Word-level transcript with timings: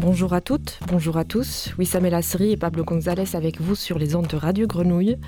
Bonjour 0.00 0.32
à 0.32 0.40
toutes, 0.40 0.80
bonjour 0.88 1.18
à 1.18 1.26
tous. 1.26 1.74
Wissam 1.76 2.06
El 2.06 2.14
Asri 2.14 2.52
et 2.52 2.56
Pablo 2.56 2.84
González 2.84 3.36
avec 3.36 3.60
vous 3.60 3.74
sur 3.74 3.98
les 3.98 4.16
ondes 4.16 4.28
de 4.28 4.36
Radio 4.36 4.66
Grenouille. 4.66 5.18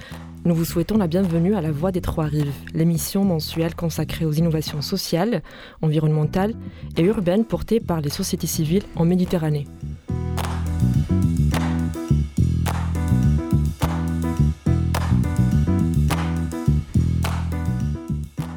Nous 0.47 0.55
vous 0.55 0.65
souhaitons 0.65 0.97
la 0.97 1.09
bienvenue 1.09 1.55
à 1.55 1.61
La 1.61 1.71
Voix 1.71 1.93
des 1.93 2.01
Trois 2.01 2.25
Rives, 2.25 2.55
l'émission 2.73 3.23
mensuelle 3.23 3.75
consacrée 3.75 4.25
aux 4.25 4.33
innovations 4.33 4.81
sociales, 4.81 5.43
environnementales 5.83 6.55
et 6.97 7.03
urbaines 7.03 7.45
portées 7.45 7.81
par 7.81 8.01
les 8.01 8.09
sociétés 8.09 8.47
civiles 8.47 8.85
en 8.97 9.05
Méditerranée. 9.05 9.67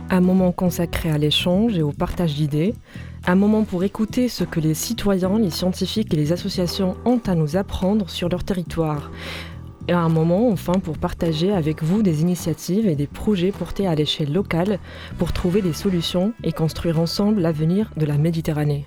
Un 0.10 0.22
moment 0.22 0.54
consacré 0.54 1.12
à 1.12 1.18
l'échange 1.18 1.78
et 1.78 1.82
au 1.82 1.92
partage 1.92 2.36
d'idées, 2.36 2.74
un 3.28 3.36
moment 3.36 3.64
pour 3.64 3.84
écouter 3.84 4.30
ce 4.30 4.44
que 4.44 4.60
les 4.60 4.76
citoyens, 4.76 5.40
les 5.40 5.50
scientifiques 5.50 6.14
et 6.14 6.18
les 6.18 6.32
associations 6.32 6.96
ont 7.06 7.20
à 7.26 7.34
nous 7.34 7.58
apprendre 7.58 8.08
sur 8.10 8.30
leur 8.30 8.44
territoire. 8.44 9.10
Et 9.88 9.94
un 9.94 10.10
moment 10.10 10.50
enfin 10.50 10.74
pour 10.74 11.00
partager 11.00 11.52
avec 11.52 11.82
vous 11.82 12.04
des 12.04 12.22
initiatives 12.22 12.88
et 12.88 12.96
des 12.96 13.08
projets 13.08 13.52
portés 13.52 13.88
à 13.88 13.96
l'échelle 13.96 14.32
locale 14.32 14.80
pour 15.18 15.34
trouver 15.34 15.64
des 15.64 15.74
solutions 15.74 16.34
et 16.44 16.52
construire 16.52 17.00
ensemble 17.00 17.42
l'avenir 17.42 17.92
de 17.98 18.06
la 18.06 18.18
Méditerranée. 18.18 18.86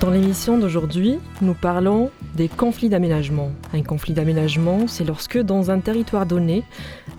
Dans 0.00 0.10
l'émission 0.10 0.58
d'aujourd'hui, 0.58 1.18
nous 1.40 1.54
parlons 1.54 2.10
des 2.34 2.48
conflits 2.48 2.88
d'aménagement. 2.88 3.50
Un 3.72 3.82
conflit 3.82 4.12
d'aménagement, 4.12 4.86
c'est 4.88 5.04
lorsque 5.04 5.38
dans 5.38 5.70
un 5.70 5.80
territoire 5.80 6.26
donné, 6.26 6.64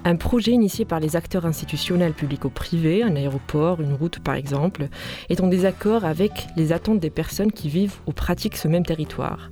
un 0.05 0.15
projet 0.15 0.51
initié 0.51 0.85
par 0.85 0.99
les 0.99 1.15
acteurs 1.15 1.47
institutionnels 1.47 2.13
publics 2.13 2.45
ou 2.45 2.49
privés, 2.49 3.01
un 3.01 3.15
aéroport, 3.15 3.81
une 3.81 3.93
route 3.93 4.19
par 4.19 4.35
exemple, 4.35 4.87
est 5.29 5.41
en 5.41 5.47
désaccord 5.47 6.05
avec 6.05 6.31
les 6.55 6.71
attentes 6.71 6.99
des 6.99 7.09
personnes 7.09 7.51
qui 7.51 7.69
vivent 7.69 7.95
ou 8.05 8.11
pratiquent 8.11 8.55
ce 8.55 8.67
même 8.67 8.85
territoire. 8.85 9.49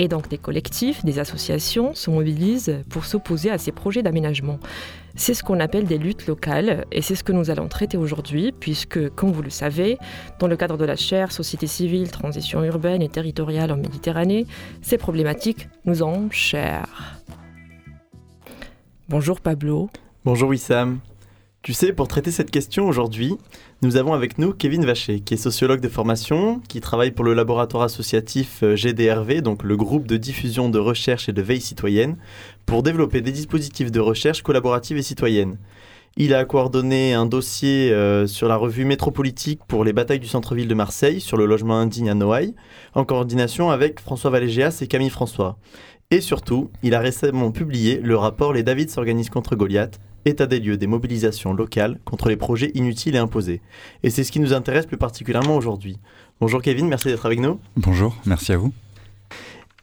Et 0.00 0.08
donc 0.08 0.28
des 0.28 0.38
collectifs, 0.38 1.04
des 1.04 1.20
associations 1.20 1.94
se 1.94 2.10
mobilisent 2.10 2.82
pour 2.90 3.04
s'opposer 3.04 3.50
à 3.50 3.58
ces 3.58 3.70
projets 3.70 4.02
d'aménagement. 4.02 4.58
C'est 5.14 5.34
ce 5.34 5.44
qu'on 5.44 5.60
appelle 5.60 5.84
des 5.84 5.98
luttes 5.98 6.26
locales 6.26 6.84
et 6.90 7.02
c'est 7.02 7.14
ce 7.14 7.22
que 7.22 7.32
nous 7.32 7.50
allons 7.50 7.68
traiter 7.68 7.96
aujourd'hui 7.96 8.50
puisque, 8.50 9.10
comme 9.10 9.30
vous 9.30 9.42
le 9.42 9.50
savez, 9.50 9.98
dans 10.40 10.48
le 10.48 10.56
cadre 10.56 10.78
de 10.78 10.84
la 10.84 10.96
chaire 10.96 11.30
Société 11.30 11.66
civile, 11.66 12.10
transition 12.10 12.64
urbaine 12.64 13.02
et 13.02 13.08
territoriale 13.08 13.70
en 13.70 13.76
Méditerranée, 13.76 14.46
ces 14.80 14.98
problématiques 14.98 15.68
nous 15.84 16.02
ont 16.02 16.28
chères. 16.30 17.21
Bonjour 19.12 19.42
Pablo. 19.42 19.90
Bonjour 20.24 20.48
Wissam. 20.48 21.00
Tu 21.60 21.74
sais, 21.74 21.92
pour 21.92 22.08
traiter 22.08 22.30
cette 22.30 22.50
question 22.50 22.88
aujourd'hui, 22.88 23.34
nous 23.82 23.98
avons 23.98 24.14
avec 24.14 24.38
nous 24.38 24.54
Kevin 24.54 24.86
Vacher, 24.86 25.20
qui 25.20 25.34
est 25.34 25.36
sociologue 25.36 25.82
de 25.82 25.88
formation, 25.90 26.62
qui 26.66 26.80
travaille 26.80 27.10
pour 27.10 27.26
le 27.26 27.34
laboratoire 27.34 27.82
associatif 27.82 28.62
euh, 28.62 28.74
GDRV, 28.74 29.42
donc 29.42 29.64
le 29.64 29.76
groupe 29.76 30.06
de 30.06 30.16
diffusion 30.16 30.70
de 30.70 30.78
recherche 30.78 31.28
et 31.28 31.34
de 31.34 31.42
veille 31.42 31.60
citoyenne, 31.60 32.16
pour 32.64 32.82
développer 32.82 33.20
des 33.20 33.32
dispositifs 33.32 33.92
de 33.92 34.00
recherche 34.00 34.40
collaborative 34.40 34.96
et 34.96 35.02
citoyenne. 35.02 35.58
Il 36.16 36.34
a 36.34 36.46
coordonné 36.46 37.12
un 37.12 37.26
dossier 37.26 37.92
euh, 37.92 38.26
sur 38.26 38.48
la 38.48 38.56
revue 38.56 38.86
métropolitique 38.86 39.60
pour 39.68 39.84
les 39.84 39.92
batailles 39.92 40.20
du 40.20 40.26
centre-ville 40.26 40.68
de 40.68 40.74
Marseille 40.74 41.20
sur 41.20 41.36
le 41.36 41.44
logement 41.44 41.78
indigne 41.78 42.08
à 42.08 42.14
Noailles, 42.14 42.54
en 42.94 43.04
coordination 43.04 43.70
avec 43.70 44.00
François 44.00 44.30
Valégéas 44.30 44.78
et 44.80 44.86
Camille 44.86 45.10
François. 45.10 45.58
Et 46.12 46.20
surtout, 46.20 46.70
il 46.82 46.94
a 46.94 47.00
récemment 47.00 47.52
publié 47.52 47.98
le 47.98 48.16
rapport 48.16 48.52
Les 48.52 48.62
David 48.62 48.90
s'organisent 48.90 49.30
contre 49.30 49.56
Goliath, 49.56 49.98
état 50.26 50.44
des 50.44 50.60
lieux 50.60 50.76
des 50.76 50.86
mobilisations 50.86 51.54
locales 51.54 51.98
contre 52.04 52.28
les 52.28 52.36
projets 52.36 52.70
inutiles 52.74 53.14
et 53.14 53.18
imposés. 53.18 53.62
Et 54.02 54.10
c'est 54.10 54.22
ce 54.22 54.30
qui 54.30 54.38
nous 54.38 54.52
intéresse 54.52 54.84
plus 54.84 54.98
particulièrement 54.98 55.56
aujourd'hui. 55.56 55.98
Bonjour 56.38 56.60
Kevin, 56.60 56.86
merci 56.86 57.08
d'être 57.08 57.24
avec 57.24 57.40
nous. 57.40 57.58
Bonjour, 57.78 58.14
merci 58.26 58.52
à 58.52 58.58
vous. 58.58 58.74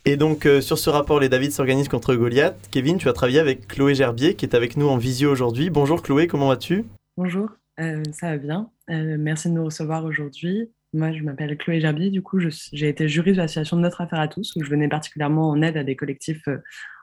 Et 0.06 0.18
donc 0.18 0.46
euh, 0.46 0.62
sur 0.62 0.78
ce 0.78 0.92
rapport 0.92 1.20
Les 1.20 1.30
David 1.30 1.52
s'organisent 1.52 1.90
contre 1.90 2.14
Goliath, 2.14 2.70
Kevin, 2.70 3.00
tu 3.00 3.10
as 3.10 3.14
travaillé 3.14 3.40
avec 3.40 3.68
Chloé 3.68 3.96
Gerbier 3.96 4.36
qui 4.36 4.46
est 4.46 4.54
avec 4.54 4.78
nous 4.78 4.88
en 4.88 4.98
visio 4.98 5.32
aujourd'hui. 5.32 5.72
Bonjour 5.72 6.04
Chloé, 6.04 6.28
comment 6.28 6.50
vas-tu? 6.50 6.86
Bonjour, 7.18 7.50
euh, 7.80 8.04
ça 8.12 8.30
va 8.30 8.38
bien. 8.38 8.70
Euh, 8.92 9.16
merci 9.18 9.50
de 9.50 9.56
nous 9.56 9.66
recevoir 9.66 10.06
aujourd'hui. 10.06 10.70
Moi, 10.94 11.12
je 11.14 11.22
m'appelle 11.22 11.56
Chloé 11.58 11.80
Gerbier, 11.80 12.10
du 12.10 12.24
coup, 12.24 12.40
j'ai 12.40 12.90
été 12.90 13.08
juriste 13.08 13.36
de 13.36 13.42
l'association 13.42 13.78
Notre 13.78 14.02
Affaire 14.02 14.20
à 14.20 14.28
tous, 14.28 14.56
où 14.56 14.64
je 14.64 14.70
venais 14.70 14.88
particulièrement 14.88 15.50
en 15.50 15.62
aide 15.62 15.78
à 15.78 15.84
des 15.84 15.96
collectifs 15.96 16.48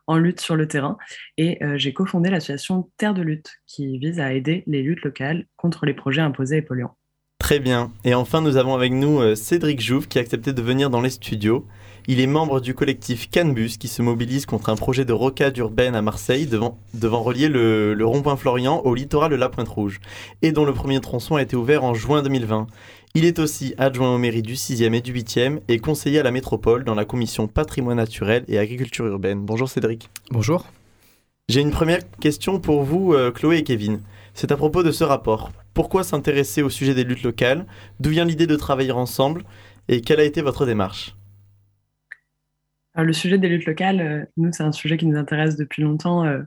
en 0.07 0.19
lutte 0.19 0.41
sur 0.41 0.57
le 0.57 0.69
terrain. 0.69 0.97
Et 1.37 1.63
euh, 1.65 1.77
j'ai 1.79 1.93
cofondé 1.93 2.31
l'association 2.31 2.91
Terre 2.97 3.15
de 3.15 3.23
lutte, 3.23 3.51
qui 3.67 3.99
vise 3.99 4.21
à 4.21 4.33
aider 4.33 4.65
les 4.67 4.83
luttes 4.83 5.03
locales 5.03 5.47
contre 5.57 5.87
les 5.87 5.95
projets 5.95 6.21
imposés 6.21 6.59
et 6.59 6.63
polluants. 6.63 6.97
Très 7.47 7.61
bien. 7.61 7.93
Et 8.03 8.13
enfin, 8.13 8.41
nous 8.41 8.57
avons 8.57 8.75
avec 8.75 8.93
nous 8.93 9.21
euh, 9.21 9.37
Cédric 9.37 9.81
Jouve, 9.81 10.09
qui 10.09 10.19
a 10.19 10.21
accepté 10.21 10.53
de 10.53 10.61
venir 10.61 10.91
dans 10.91 11.01
les 11.01 11.11
studios. 11.11 11.65
Il 12.09 12.19
est 12.19 12.27
membre 12.27 12.61
du 12.61 12.75
collectif 12.75 13.31
Canbus, 13.31 13.79
qui 13.79 13.87
se 13.87 14.03
mobilise 14.03 14.47
contre 14.47 14.69
un 14.69 14.75
projet 14.75 15.05
de 15.05 15.13
rocade 15.13 15.57
urbaine 15.57 15.95
à 15.95 16.03
Marseille, 16.03 16.47
devant, 16.47 16.77
devant 16.93 17.23
relier 17.23 17.49
le, 17.49 17.95
le 17.95 18.05
rond-point 18.05 18.37
Florian 18.37 18.81
au 18.81 18.97
littoral 18.97 19.31
de 19.31 19.37
la 19.37 19.49
Pointe 19.49 19.69
Rouge, 19.69 20.01
et 20.43 20.51
dont 20.51 20.65
le 20.65 20.73
premier 20.73 21.01
tronçon 21.01 21.37
a 21.37 21.43
été 21.43 21.55
ouvert 21.55 21.85
en 21.85 21.95
juin 21.95 22.21
2020. 22.21 22.67
Il 23.15 23.25
est 23.25 23.39
aussi 23.39 23.75
adjoint 23.79 24.13
aux 24.13 24.19
mairies 24.19 24.43
du 24.43 24.55
6e 24.55 24.93
et 24.95 25.01
du 25.01 25.13
8e 25.15 25.61
et 25.69 25.79
conseiller 25.79 26.19
à 26.19 26.25
la 26.25 26.33
métropole 26.33 26.83
dans 26.83 26.97
la 26.97 27.05
commission 27.05 27.47
patrimoine 27.47 27.99
naturel 27.99 28.45
et 28.49 28.59
agriculture 28.59 29.07
urbaine. 29.07 29.45
Bonjour 29.45 29.69
Cédric. 29.69 30.11
Bonjour. 30.33 30.67
J'ai 31.49 31.61
une 31.61 31.71
première 31.71 32.01
question 32.19 32.59
pour 32.59 32.83
vous, 32.83 33.15
euh, 33.15 33.31
Chloé 33.31 33.59
et 33.59 33.63
Kevin. 33.63 34.01
C'est 34.37 34.53
à 34.53 34.57
propos 34.59 34.83
de 34.83 34.93
ce 34.93 35.03
rapport. 35.03 35.51
Pourquoi 35.73 36.05
s'intéresser 36.05 36.61
au 36.61 36.69
sujet 36.69 36.93
des 36.93 37.05
luttes 37.05 37.23
locales? 37.23 37.65
D'où 38.01 38.11
vient 38.11 38.27
l'idée 38.27 38.47
de 38.47 38.55
travailler 38.55 38.93
ensemble? 38.93 39.45
Et 39.89 40.03
quelle 40.03 40.21
a 40.21 40.25
été 40.25 40.43
votre 40.43 40.67
démarche? 40.67 41.17
Le 42.97 43.15
sujet 43.15 43.39
des 43.39 43.49
luttes 43.49 43.65
locales, 43.65 44.01
euh, 44.03 44.25
nous, 44.37 44.53
c'est 44.53 44.63
un 44.63 44.73
sujet 44.73 44.99
qui 44.99 45.07
nous 45.07 45.17
intéresse 45.17 45.57
depuis 45.57 45.83
longtemps. 45.83 46.27
Euh, 46.27 46.43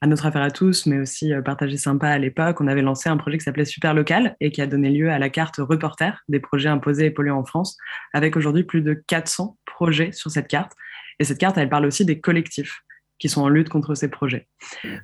à 0.00 0.06
notre 0.06 0.24
affaire 0.24 0.40
à 0.40 0.50
tous, 0.50 0.86
mais 0.86 0.98
aussi 0.98 1.34
euh, 1.34 1.42
Partager 1.42 1.76
Sympa 1.76 2.08
à 2.08 2.18
l'époque, 2.18 2.62
on 2.62 2.66
avait 2.66 2.80
lancé 2.80 3.10
un 3.10 3.18
projet 3.18 3.36
qui 3.36 3.44
s'appelait 3.44 3.66
Super 3.66 3.92
Local 3.92 4.36
et 4.40 4.50
qui 4.50 4.62
a 4.62 4.66
donné 4.66 4.88
lieu 4.88 5.10
à 5.10 5.18
la 5.18 5.28
carte 5.28 5.56
Reporter 5.58 6.22
des 6.28 6.40
projets 6.40 6.70
imposés 6.70 7.06
et 7.06 7.10
polluants 7.10 7.40
en 7.40 7.44
France, 7.44 7.76
avec 8.14 8.36
aujourd'hui 8.36 8.64
plus 8.64 8.80
de 8.80 8.94
400 9.06 9.58
projets 9.66 10.12
sur 10.12 10.30
cette 10.30 10.48
carte. 10.48 10.72
Et 11.20 11.24
cette 11.24 11.38
carte, 11.38 11.58
elle 11.58 11.68
parle 11.68 11.84
aussi 11.84 12.06
des 12.06 12.20
collectifs 12.20 12.83
qui 13.18 13.28
sont 13.28 13.42
en 13.42 13.48
lutte 13.48 13.68
contre 13.68 13.94
ces 13.94 14.08
projets. 14.08 14.48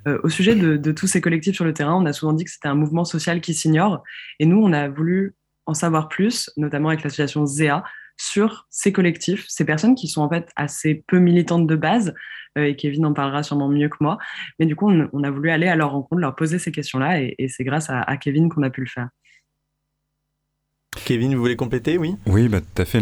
Euh, 0.06 0.18
au 0.22 0.28
sujet 0.28 0.54
de, 0.54 0.92
tous 0.92 1.06
ces 1.06 1.20
collectifs 1.20 1.54
sur 1.54 1.64
le 1.64 1.72
terrain, 1.72 1.94
on 1.94 2.06
a 2.06 2.12
souvent 2.12 2.32
dit 2.32 2.44
que 2.44 2.50
c'était 2.50 2.68
un 2.68 2.74
mouvement 2.74 3.04
social 3.04 3.40
qui 3.40 3.54
s'ignore. 3.54 4.02
Et 4.38 4.46
nous, 4.46 4.60
on 4.60 4.72
a 4.72 4.88
voulu 4.88 5.34
en 5.66 5.74
savoir 5.74 6.08
plus, 6.08 6.50
notamment 6.56 6.88
avec 6.88 7.02
l'association 7.02 7.46
ZEA, 7.46 7.82
sur 8.16 8.66
ces 8.68 8.92
collectifs, 8.92 9.46
ces 9.48 9.64
personnes 9.64 9.94
qui 9.94 10.06
sont 10.06 10.20
en 10.20 10.28
fait 10.28 10.50
assez 10.54 11.04
peu 11.06 11.18
militantes 11.18 11.66
de 11.66 11.76
base, 11.76 12.14
euh, 12.58 12.64
et 12.64 12.76
Kevin 12.76 13.06
en 13.06 13.14
parlera 13.14 13.42
sûrement 13.42 13.68
mieux 13.68 13.88
que 13.88 13.96
moi. 14.00 14.18
Mais 14.58 14.66
du 14.66 14.76
coup, 14.76 14.90
on, 14.90 15.22
a 15.22 15.30
voulu 15.30 15.50
aller 15.50 15.68
à 15.68 15.76
leur 15.76 15.92
rencontre, 15.92 16.20
leur 16.20 16.34
poser 16.34 16.58
ces 16.58 16.72
questions-là, 16.72 17.22
et, 17.22 17.48
c'est 17.48 17.64
grâce 17.64 17.88
à, 17.88 18.16
Kevin 18.18 18.48
qu'on 18.48 18.62
a 18.62 18.70
pu 18.70 18.82
le 18.82 18.88
faire. 18.88 19.08
Kevin, 21.04 21.34
vous 21.34 21.40
voulez 21.40 21.56
compléter, 21.56 21.98
oui? 21.98 22.14
Oui, 22.26 22.48
bah, 22.48 22.60
tout 22.60 22.82
à 22.82 22.84
fait. 22.84 23.00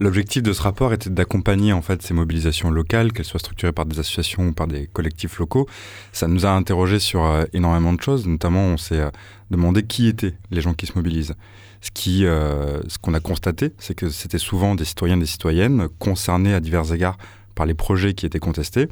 L'objectif 0.00 0.42
de 0.42 0.52
ce 0.52 0.62
rapport 0.62 0.92
était 0.94 1.10
d'accompagner 1.10 1.72
en 1.72 1.82
fait 1.82 2.00
ces 2.00 2.14
mobilisations 2.14 2.70
locales, 2.70 3.12
qu'elles 3.12 3.26
soient 3.26 3.40
structurées 3.40 3.72
par 3.72 3.84
des 3.84 3.98
associations 3.98 4.48
ou 4.48 4.52
par 4.52 4.66
des 4.66 4.86
collectifs 4.86 5.38
locaux. 5.38 5.68
Ça 6.12 6.26
nous 6.26 6.46
a 6.46 6.50
interrogé 6.50 6.98
sur 6.98 7.24
euh, 7.24 7.44
énormément 7.52 7.92
de 7.92 8.00
choses. 8.00 8.26
Notamment, 8.26 8.64
on 8.64 8.76
s'est 8.78 9.00
euh, 9.00 9.10
demandé 9.50 9.82
qui 9.82 10.08
étaient 10.08 10.34
les 10.50 10.62
gens 10.62 10.72
qui 10.72 10.86
se 10.86 10.92
mobilisent. 10.96 11.34
Ce 11.82 11.90
qui, 11.90 12.20
ce 12.20 12.98
qu'on 13.00 13.14
a 13.14 13.20
constaté, 13.20 13.72
c'est 13.78 13.94
que 13.94 14.10
c'était 14.10 14.36
souvent 14.36 14.74
des 14.74 14.84
citoyens, 14.84 15.16
des 15.16 15.24
citoyennes 15.24 15.88
concernés 15.98 16.52
à 16.52 16.60
divers 16.60 16.92
égards 16.92 17.16
par 17.54 17.64
les 17.64 17.72
projets 17.72 18.12
qui 18.12 18.26
étaient 18.26 18.38
contestés. 18.38 18.88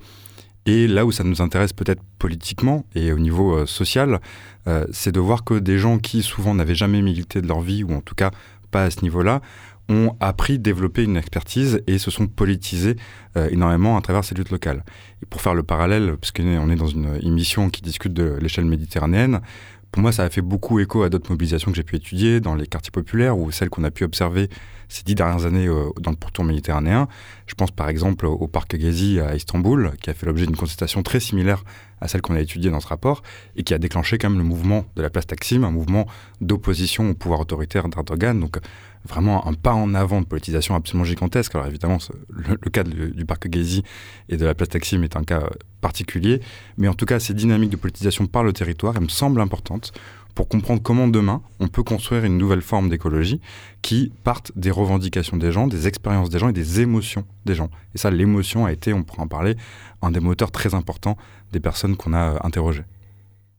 Et 0.68 0.86
là 0.86 1.06
où 1.06 1.12
ça 1.12 1.24
nous 1.24 1.40
intéresse 1.40 1.72
peut-être 1.72 2.02
politiquement 2.18 2.84
et 2.94 3.10
au 3.10 3.18
niveau 3.18 3.54
euh, 3.54 3.64
social, 3.64 4.20
euh, 4.66 4.84
c'est 4.92 5.12
de 5.12 5.18
voir 5.18 5.42
que 5.42 5.54
des 5.54 5.78
gens 5.78 5.98
qui 5.98 6.22
souvent 6.22 6.52
n'avaient 6.54 6.74
jamais 6.74 7.00
milité 7.00 7.40
de 7.40 7.48
leur 7.48 7.62
vie, 7.62 7.84
ou 7.84 7.94
en 7.94 8.02
tout 8.02 8.14
cas 8.14 8.32
pas 8.70 8.84
à 8.84 8.90
ce 8.90 9.00
niveau-là, 9.00 9.40
ont 9.88 10.14
appris, 10.20 10.58
développé 10.58 11.04
une 11.04 11.16
expertise 11.16 11.80
et 11.86 11.96
se 11.96 12.10
sont 12.10 12.26
politisés 12.26 12.96
euh, 13.38 13.48
énormément 13.48 13.96
à 13.96 14.02
travers 14.02 14.24
ces 14.24 14.34
luttes 14.34 14.50
locales. 14.50 14.84
Et 15.22 15.26
pour 15.26 15.40
faire 15.40 15.54
le 15.54 15.62
parallèle, 15.62 16.18
puisqu'on 16.20 16.68
est 16.68 16.76
dans 16.76 16.86
une 16.86 17.18
émission 17.22 17.70
qui 17.70 17.80
discute 17.80 18.12
de 18.12 18.36
l'échelle 18.38 18.66
méditerranéenne, 18.66 19.40
pour 19.90 20.02
moi, 20.02 20.12
ça 20.12 20.24
a 20.24 20.30
fait 20.30 20.42
beaucoup 20.42 20.80
écho 20.80 21.02
à 21.02 21.08
d'autres 21.08 21.30
mobilisations 21.30 21.70
que 21.70 21.76
j'ai 21.76 21.82
pu 21.82 21.96
étudier 21.96 22.40
dans 22.40 22.54
les 22.54 22.66
quartiers 22.66 22.90
populaires 22.90 23.38
ou 23.38 23.50
celles 23.50 23.70
qu'on 23.70 23.84
a 23.84 23.90
pu 23.90 24.04
observer 24.04 24.48
ces 24.88 25.02
dix 25.02 25.14
dernières 25.14 25.46
années 25.46 25.66
euh, 25.66 25.90
dans 26.00 26.10
le 26.10 26.16
pourtour 26.16 26.44
méditerranéen. 26.44 27.08
Je 27.46 27.54
pense 27.54 27.70
par 27.70 27.88
exemple 27.88 28.26
au 28.26 28.46
parc 28.46 28.78
Gezi 28.78 29.20
à 29.20 29.34
Istanbul, 29.34 29.92
qui 30.00 30.10
a 30.10 30.14
fait 30.14 30.26
l'objet 30.26 30.46
d'une 30.46 30.56
contestation 30.56 31.02
très 31.02 31.20
similaire 31.20 31.64
à 32.00 32.08
celle 32.08 32.22
qu'on 32.22 32.34
a 32.34 32.40
étudiée 32.40 32.70
dans 32.70 32.80
ce 32.80 32.88
rapport 32.88 33.22
et 33.56 33.62
qui 33.62 33.74
a 33.74 33.78
déclenché 33.78 34.18
quand 34.18 34.30
même 34.30 34.38
le 34.38 34.44
mouvement 34.44 34.84
de 34.96 35.02
la 35.02 35.10
place 35.10 35.26
Taksim, 35.26 35.64
un 35.64 35.70
mouvement 35.70 36.06
d'opposition 36.40 37.10
au 37.10 37.14
pouvoir 37.14 37.40
autoritaire 37.40 37.88
d'Erdogan. 37.88 38.38
Donc 38.38 38.58
vraiment 39.04 39.46
un 39.46 39.54
pas 39.54 39.72
en 39.72 39.94
avant 39.94 40.20
de 40.20 40.26
politisation 40.26 40.74
absolument 40.74 41.04
gigantesque. 41.04 41.54
Alors 41.54 41.66
évidemment, 41.66 41.98
le, 42.28 42.56
cas 42.70 42.82
du 42.84 43.24
parc 43.24 43.52
Gezi 43.52 43.82
et 44.28 44.36
de 44.36 44.44
la 44.44 44.54
place 44.54 44.68
Taksim 44.70 45.02
est 45.02 45.16
un 45.16 45.24
cas 45.24 45.48
particulier, 45.80 46.40
mais 46.76 46.88
en 46.88 46.94
tout 46.94 47.06
cas, 47.06 47.20
ces 47.20 47.34
dynamiques 47.34 47.70
de 47.70 47.76
politisation 47.76 48.26
par 48.26 48.42
le 48.42 48.52
territoire, 48.52 48.94
elles 48.96 49.02
me 49.02 49.08
semblent 49.08 49.40
importantes 49.40 49.92
pour 50.34 50.48
comprendre 50.48 50.80
comment 50.80 51.08
demain 51.08 51.42
on 51.58 51.66
peut 51.66 51.82
construire 51.82 52.24
une 52.24 52.38
nouvelle 52.38 52.62
forme 52.62 52.88
d'écologie 52.88 53.40
qui 53.82 54.12
parte 54.22 54.52
des 54.54 54.70
revendications 54.70 55.36
des 55.36 55.50
gens, 55.50 55.66
des 55.66 55.88
expériences 55.88 56.30
des 56.30 56.38
gens 56.38 56.48
et 56.48 56.52
des 56.52 56.80
émotions 56.80 57.24
des 57.44 57.56
gens. 57.56 57.70
Et 57.94 57.98
ça, 57.98 58.10
l'émotion 58.10 58.64
a 58.64 58.72
été, 58.72 58.92
on 58.92 59.02
pourra 59.02 59.24
en 59.24 59.26
parler, 59.26 59.56
un 60.00 60.12
des 60.12 60.20
moteurs 60.20 60.52
très 60.52 60.74
importants 60.74 61.16
des 61.52 61.60
personnes 61.60 61.96
qu'on 61.96 62.12
a 62.12 62.34
euh, 62.34 62.38
interrogées. 62.42 62.84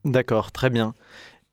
D'accord, 0.05 0.51
très 0.51 0.69
bien. 0.69 0.93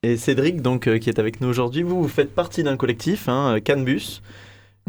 Et 0.02 0.16
Cédric, 0.16 0.62
donc, 0.62 0.86
euh, 0.86 0.98
qui 0.98 1.08
est 1.08 1.18
avec 1.18 1.40
nous 1.40 1.48
aujourd'hui, 1.48 1.82
vous, 1.82 2.02
vous 2.02 2.08
faites 2.08 2.34
partie 2.34 2.62
d'un 2.62 2.76
collectif, 2.76 3.28
hein, 3.28 3.58
Canbus. 3.64 4.22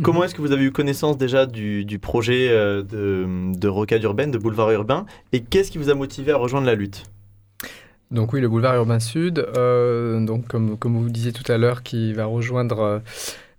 Comment 0.03 0.19
mhm. 0.19 0.25
est-ce 0.25 0.35
que 0.35 0.41
vous 0.41 0.51
avez 0.51 0.63
eu 0.63 0.71
connaissance 0.71 1.17
déjà 1.17 1.47
du, 1.47 1.99
projet 1.99 2.49
euh, 2.49 2.83
de, 2.83 3.25
de 3.57 3.67
rocade 3.67 4.03
urbaine, 4.03 4.29
de 4.29 4.37
boulevard 4.37 4.69
urbain, 4.71 5.05
et 5.33 5.41
qu'est-ce 5.41 5.71
qui 5.71 5.79
vous 5.79 5.89
a 5.89 5.95
motivé 5.95 6.31
à 6.31 6.37
rejoindre 6.37 6.67
la 6.67 6.75
lutte? 6.75 7.05
Donc 8.11 8.31
oui, 8.31 8.39
le 8.39 8.47
boulevard 8.47 8.75
urbain 8.75 8.99
sud, 8.99 9.39
euh, 9.57 10.23
donc 10.23 10.47
comme, 10.47 10.77
comme 10.77 10.95
vous 10.97 11.09
disiez 11.09 11.33
tout 11.33 11.51
à 11.51 11.57
l'heure, 11.57 11.81
qui 11.81 12.13
va 12.13 12.25
rejoindre 12.25 13.01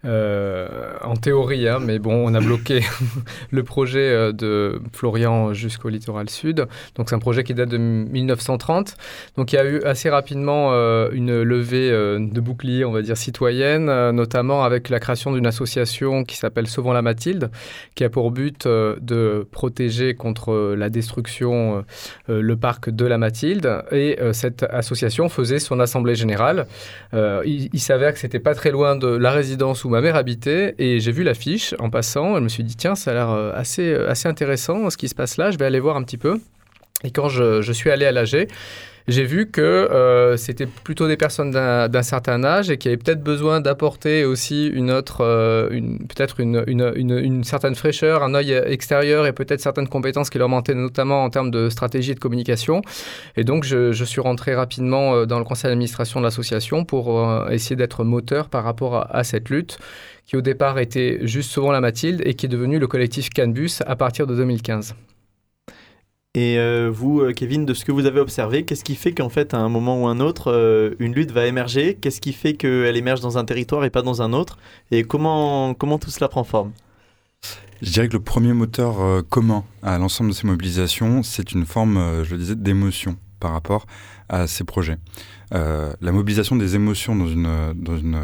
euh, 0.04 0.92
en 1.02 1.16
théorie, 1.16 1.66
hein, 1.66 1.80
mais 1.80 1.98
bon, 1.98 2.14
on 2.24 2.32
a 2.34 2.40
bloqué 2.40 2.82
le 3.50 3.64
projet 3.64 3.98
euh, 3.98 4.32
de 4.32 4.80
Florian 4.92 5.54
jusqu'au 5.54 5.88
littoral 5.88 6.30
sud. 6.30 6.66
Donc 6.94 7.08
c'est 7.08 7.16
un 7.16 7.18
projet 7.18 7.42
qui 7.42 7.52
date 7.52 7.68
de 7.68 7.78
1930. 7.78 8.94
Donc 9.36 9.52
il 9.52 9.56
y 9.56 9.58
a 9.58 9.64
eu 9.64 9.82
assez 9.82 10.08
rapidement 10.08 10.68
euh, 10.70 11.08
une 11.12 11.42
levée 11.42 11.90
de 11.90 12.40
boucliers, 12.40 12.84
on 12.84 12.92
va 12.92 13.02
dire 13.02 13.16
citoyenne, 13.16 13.86
notamment 14.12 14.62
avec 14.62 14.88
la 14.88 15.00
création 15.00 15.32
d'une 15.32 15.46
association 15.46 16.22
qui 16.22 16.36
s'appelle 16.36 16.68
Sauvons 16.68 16.92
la 16.92 17.02
Mathilde, 17.02 17.50
qui 17.96 18.04
a 18.04 18.08
pour 18.08 18.30
but 18.30 18.66
de 18.66 19.46
protéger 19.50 20.14
contre 20.14 20.74
la 20.76 20.90
destruction 20.90 21.84
le 22.28 22.56
parc 22.56 22.90
de 22.90 23.04
la 23.04 23.18
Mathilde. 23.18 23.82
Et 23.90 24.18
cette 24.32 24.62
association 24.62 25.28
faisait 25.28 25.58
son 25.58 25.80
assemblée 25.80 26.14
générale. 26.14 26.66
il, 27.12 27.68
il 27.72 27.80
s'avère 27.80 28.12
que 28.12 28.18
c'était 28.18 28.38
pas 28.38 28.54
très 28.54 28.70
loin 28.70 28.96
de 28.96 29.08
la 29.08 29.30
résidence 29.30 29.84
où 29.84 29.87
ma 29.88 30.00
mère 30.00 30.16
habitait 30.16 30.74
et 30.78 31.00
j'ai 31.00 31.12
vu 31.12 31.22
l'affiche 31.22 31.74
en 31.78 31.90
passant. 31.90 32.36
Je 32.36 32.40
me 32.40 32.48
suis 32.48 32.64
dit, 32.64 32.76
tiens, 32.76 32.94
ça 32.94 33.10
a 33.10 33.14
l'air 33.14 33.30
euh, 33.30 33.52
assez, 33.54 33.92
euh, 33.92 34.10
assez 34.10 34.28
intéressant 34.28 34.90
ce 34.90 34.96
qui 34.96 35.08
se 35.08 35.14
passe 35.14 35.36
là, 35.36 35.50
je 35.50 35.58
vais 35.58 35.64
aller 35.64 35.80
voir 35.80 35.96
un 35.96 36.02
petit 36.02 36.18
peu. 36.18 36.40
Et 37.04 37.10
quand 37.10 37.28
je, 37.28 37.62
je 37.62 37.72
suis 37.72 37.90
allé 37.90 38.06
à 38.06 38.12
l'AG, 38.12 38.48
j'ai 39.08 39.24
vu 39.24 39.50
que 39.50 39.62
euh, 39.62 40.36
c'était 40.36 40.66
plutôt 40.66 41.08
des 41.08 41.16
personnes 41.16 41.50
d'un 41.50 42.02
certain 42.02 42.44
âge 42.44 42.70
et 42.70 42.76
qui 42.76 42.88
avaient 42.88 42.98
peut-être 42.98 43.22
besoin 43.22 43.62
d'apporter 43.62 44.26
aussi 44.26 44.66
une 44.66 44.90
autre, 44.90 45.22
euh, 45.22 45.68
peut-être 45.70 46.40
une, 46.40 47.42
certaine 47.42 47.74
fraîcheur, 47.74 48.22
un 48.22 48.34
œil 48.34 48.52
extérieur 48.52 49.26
et 49.26 49.32
peut-être 49.32 49.60
certaines 49.60 49.88
compétences 49.88 50.28
qui 50.28 50.36
leur 50.36 50.50
manquaient, 50.50 50.74
notamment 50.74 51.24
en 51.24 51.30
termes 51.30 51.50
de 51.50 51.70
stratégie 51.70 52.10
et 52.10 52.14
de 52.14 52.20
communication. 52.20 52.82
Et 53.36 53.44
donc, 53.44 53.64
je, 53.64 54.04
suis 54.04 54.20
rentré 54.20 54.54
rapidement 54.54 55.14
euh, 55.14 55.26
dans 55.26 55.38
le 55.38 55.44
conseil 55.44 55.70
d'administration 55.70 56.20
de 56.20 56.24
l'association 56.24 56.84
pour 56.84 57.48
essayer 57.50 57.76
d'être 57.76 58.04
moteur 58.04 58.48
par 58.48 58.64
rapport 58.64 59.06
à, 59.10 59.24
cette 59.24 59.48
lutte 59.48 59.78
qui 60.26 60.36
au 60.36 60.40
départ 60.42 60.78
était 60.78 61.20
juste 61.22 61.50
souvent 61.50 61.72
la 61.72 61.80
Mathilde 61.80 62.22
et 62.24 62.34
qui 62.34 62.46
est 62.46 62.48
devenu 62.48 62.78
le 62.78 62.86
collectif 62.86 63.30
Canbus 63.30 63.80
à 63.86 63.96
partir 63.96 64.26
de 64.26 64.34
2015. 64.36 64.94
Et 66.34 66.58
euh, 66.58 66.90
vous, 66.92 67.20
euh, 67.20 67.32
Kevin, 67.32 67.64
de 67.64 67.72
ce 67.72 67.84
que 67.84 67.92
vous 67.92 68.04
avez 68.04 68.20
observé, 68.20 68.64
qu'est-ce 68.64 68.84
qui 68.84 68.96
fait 68.96 69.12
qu'en 69.12 69.30
fait, 69.30 69.54
à 69.54 69.58
un 69.58 69.68
moment 69.68 70.02
ou 70.02 70.06
un 70.06 70.20
autre, 70.20 70.52
euh, 70.52 70.94
une 70.98 71.14
lutte 71.14 71.30
va 71.30 71.46
émerger? 71.46 71.96
Qu'est-ce 72.00 72.20
qui 72.20 72.32
fait 72.32 72.54
qu'elle 72.54 72.96
émerge 72.96 73.20
dans 73.20 73.38
un 73.38 73.44
territoire 73.44 73.84
et 73.84 73.90
pas 73.90 74.02
dans 74.02 74.20
un 74.20 74.32
autre? 74.34 74.58
Et 74.90 75.04
comment, 75.04 75.72
comment 75.74 75.98
tout 75.98 76.10
cela 76.10 76.28
prend 76.28 76.44
forme? 76.44 76.72
Je 77.80 77.90
dirais 77.90 78.08
que 78.08 78.12
le 78.14 78.22
premier 78.22 78.52
moteur 78.52 79.24
commun 79.28 79.64
à 79.82 79.98
l'ensemble 79.98 80.30
de 80.30 80.34
ces 80.34 80.46
mobilisations, 80.46 81.22
c'est 81.22 81.52
une 81.52 81.64
forme, 81.64 82.24
je 82.24 82.32
le 82.32 82.38
disais, 82.38 82.56
d'émotion 82.56 83.16
par 83.38 83.52
rapport 83.52 83.86
à 84.28 84.48
ces 84.48 84.64
projets. 84.64 84.96
Euh, 85.54 85.92
la 86.00 86.12
mobilisation 86.12 86.56
des 86.56 86.74
émotions 86.74 87.16
dans 87.16 87.26
une, 87.26 88.18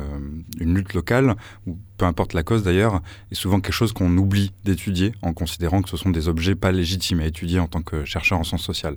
lutte 0.60 0.94
locale, 0.94 1.36
ou 1.66 1.78
peu 1.96 2.04
importe 2.04 2.34
la 2.34 2.42
cause 2.42 2.62
d'ailleurs, 2.62 3.00
est 3.30 3.34
souvent 3.34 3.60
quelque 3.60 3.72
chose 3.72 3.92
qu'on 3.92 4.16
oublie 4.16 4.52
d'étudier 4.64 5.12
en 5.22 5.32
considérant 5.32 5.82
que 5.82 5.88
ce 5.88 5.96
sont 5.96 6.10
des 6.10 6.28
objets 6.28 6.54
pas 6.54 6.72
légitimes 6.72 7.20
à 7.20 7.26
étudier 7.26 7.60
en 7.60 7.66
tant 7.66 7.82
que 7.82 8.04
chercheur 8.04 8.38
en 8.38 8.44
sciences 8.44 8.64
sociales. 8.64 8.96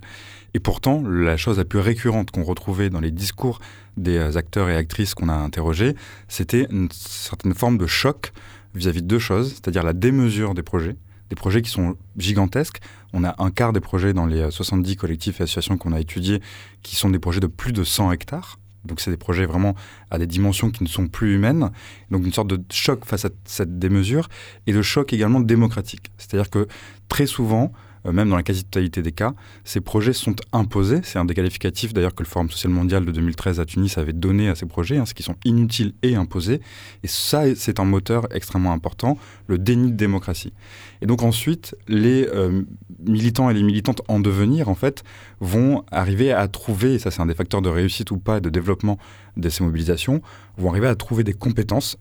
Et 0.54 0.60
pourtant, 0.60 1.04
la 1.08 1.38
chose 1.38 1.58
la 1.58 1.66
plus 1.66 1.80
récurrente 1.80 2.32
qu'on 2.32 2.44
retrouvait 2.44 2.90
dans 2.90 3.00
les 3.00 3.12
discours 3.12 3.60
des 3.96 4.38
acteurs 4.38 4.70
et 4.70 4.76
actrices 4.76 5.14
qu'on 5.14 5.30
a 5.30 5.34
interrogés, 5.34 5.96
c'était 6.28 6.68
une 6.70 6.90
certaine 6.92 7.54
forme 7.54 7.78
de 7.78 7.88
choc 7.88 8.32
vis-à-vis 8.76 9.00
-vis 9.00 9.04
de 9.04 9.08
deux 9.08 9.20
choses, 9.20 9.54
c'est-à-dire 9.54 9.84
la 9.84 9.94
démesure 9.94 10.54
des 10.54 10.64
projets, 10.64 10.96
des 11.30 11.36
projets 11.36 11.62
qui 11.62 11.70
sont 11.70 11.96
gigantesques. 12.18 12.80
On 13.14 13.24
a 13.24 13.36
un 13.42 13.52
quart 13.52 13.74
des 13.74 13.80
projets 13.80 14.14
dans 14.14 14.26
les 14.26 14.52
70 14.52 14.96
collectifs 14.96 15.40
et 15.40 15.44
associations 15.44 15.78
qu'on 15.78 15.94
a 15.94 16.00
étudiés 16.00 16.42
qui 16.84 16.96
sont 16.96 17.10
des 17.10 17.20
projets 17.20 17.40
de 17.40 17.48
plus 17.48 17.74
de 17.74 17.84
100 17.84 18.12
hectares. 18.12 18.60
Donc 18.86 19.02
c'est 19.02 19.12
des 19.12 19.18
projets 19.18 19.46
vraiment 19.46 19.76
à 20.12 20.18
des 20.18 20.28
dimensions 20.28 20.72
qui 20.72 20.84
ne 20.84 20.88
sont 20.88 21.08
plus 21.08 21.36
humaines. 21.36 21.72
Donc 22.10 22.26
une 22.26 22.34
sorte 22.34 22.48
de 22.48 22.62
choc 22.72 23.06
face 23.06 23.26
à 23.26 23.30
cette 23.46 23.80
démesure 23.80 24.30
et 24.66 24.74
de 24.74 24.82
choc 24.82 25.14
également 25.14 25.40
démocratique. 25.40 26.12
C'est-à-dire 26.18 26.50
que 26.50 26.68
très 27.10 27.26
souvent, 27.26 27.72
euh, 27.74 27.87
même 28.12 28.30
dans 28.30 28.36
la 28.36 28.44
quasi-totalité 28.44 29.02
des 29.02 29.12
cas, 29.12 29.34
ces 29.64 29.82
projets 29.82 30.14
sont 30.14 30.36
imposés. 30.54 31.00
C'est 31.04 31.20
un 31.20 31.26
des 31.26 31.34
qualificatifs 31.34 31.94
d'ailleurs 31.94 32.16
que 32.16 32.24
le 32.24 32.28
Forum 32.28 32.50
social 32.50 32.72
mondial 32.72 33.06
de 33.06 33.12
2013 33.12 33.60
à 33.60 33.66
Tunis 33.66 33.98
avait 33.98 34.14
donné 34.14 34.50
à 34.50 34.56
ces 34.56 34.66
projets, 34.66 34.98
hein, 34.98 35.06
ce 35.06 35.14
qui 35.14 35.24
sont 35.24 35.36
inutiles 35.46 35.94
et 36.04 36.16
imposés. 36.16 36.62
Et 37.04 37.08
ça, 37.08 37.44
c'est 37.56 37.80
un 37.80 37.86
moteur 37.86 38.28
extrêmement 38.34 38.72
important, 38.72 39.18
le 39.48 39.58
déni 39.58 39.92
de 39.92 39.98
démocratie. 39.98 40.54
Et 41.02 41.06
donc 41.06 41.24
ensuite, 41.24 41.76
les 41.88 42.28
euh, 42.34 42.64
militants 43.06 43.50
et 43.50 43.54
les 43.54 43.64
militantes 43.64 44.02
en 44.08 44.20
devenir, 44.20 44.70
en 44.70 44.76
fait, 44.76 45.04
vont 45.40 45.84
arriver 45.92 46.32
à 46.32 46.48
trouver, 46.48 46.96
et 46.96 47.00
ça 47.00 47.12
c'est 47.12 47.22
un 47.22 47.26
des 47.26 47.36
facteurs 47.36 47.62
de 47.62 47.70
réussite 47.70 48.12
ou 48.12 48.18
pas 48.18 48.40
de 48.40 48.50
développement 48.50 48.98
de 49.36 49.50
ces 49.50 49.64
mobilisations, 49.64 50.22
vont 50.58 50.70
arriver 50.70 50.88
à 50.88 50.96
trouver 50.96 51.24
des 51.24 51.34
compétences 51.34 51.98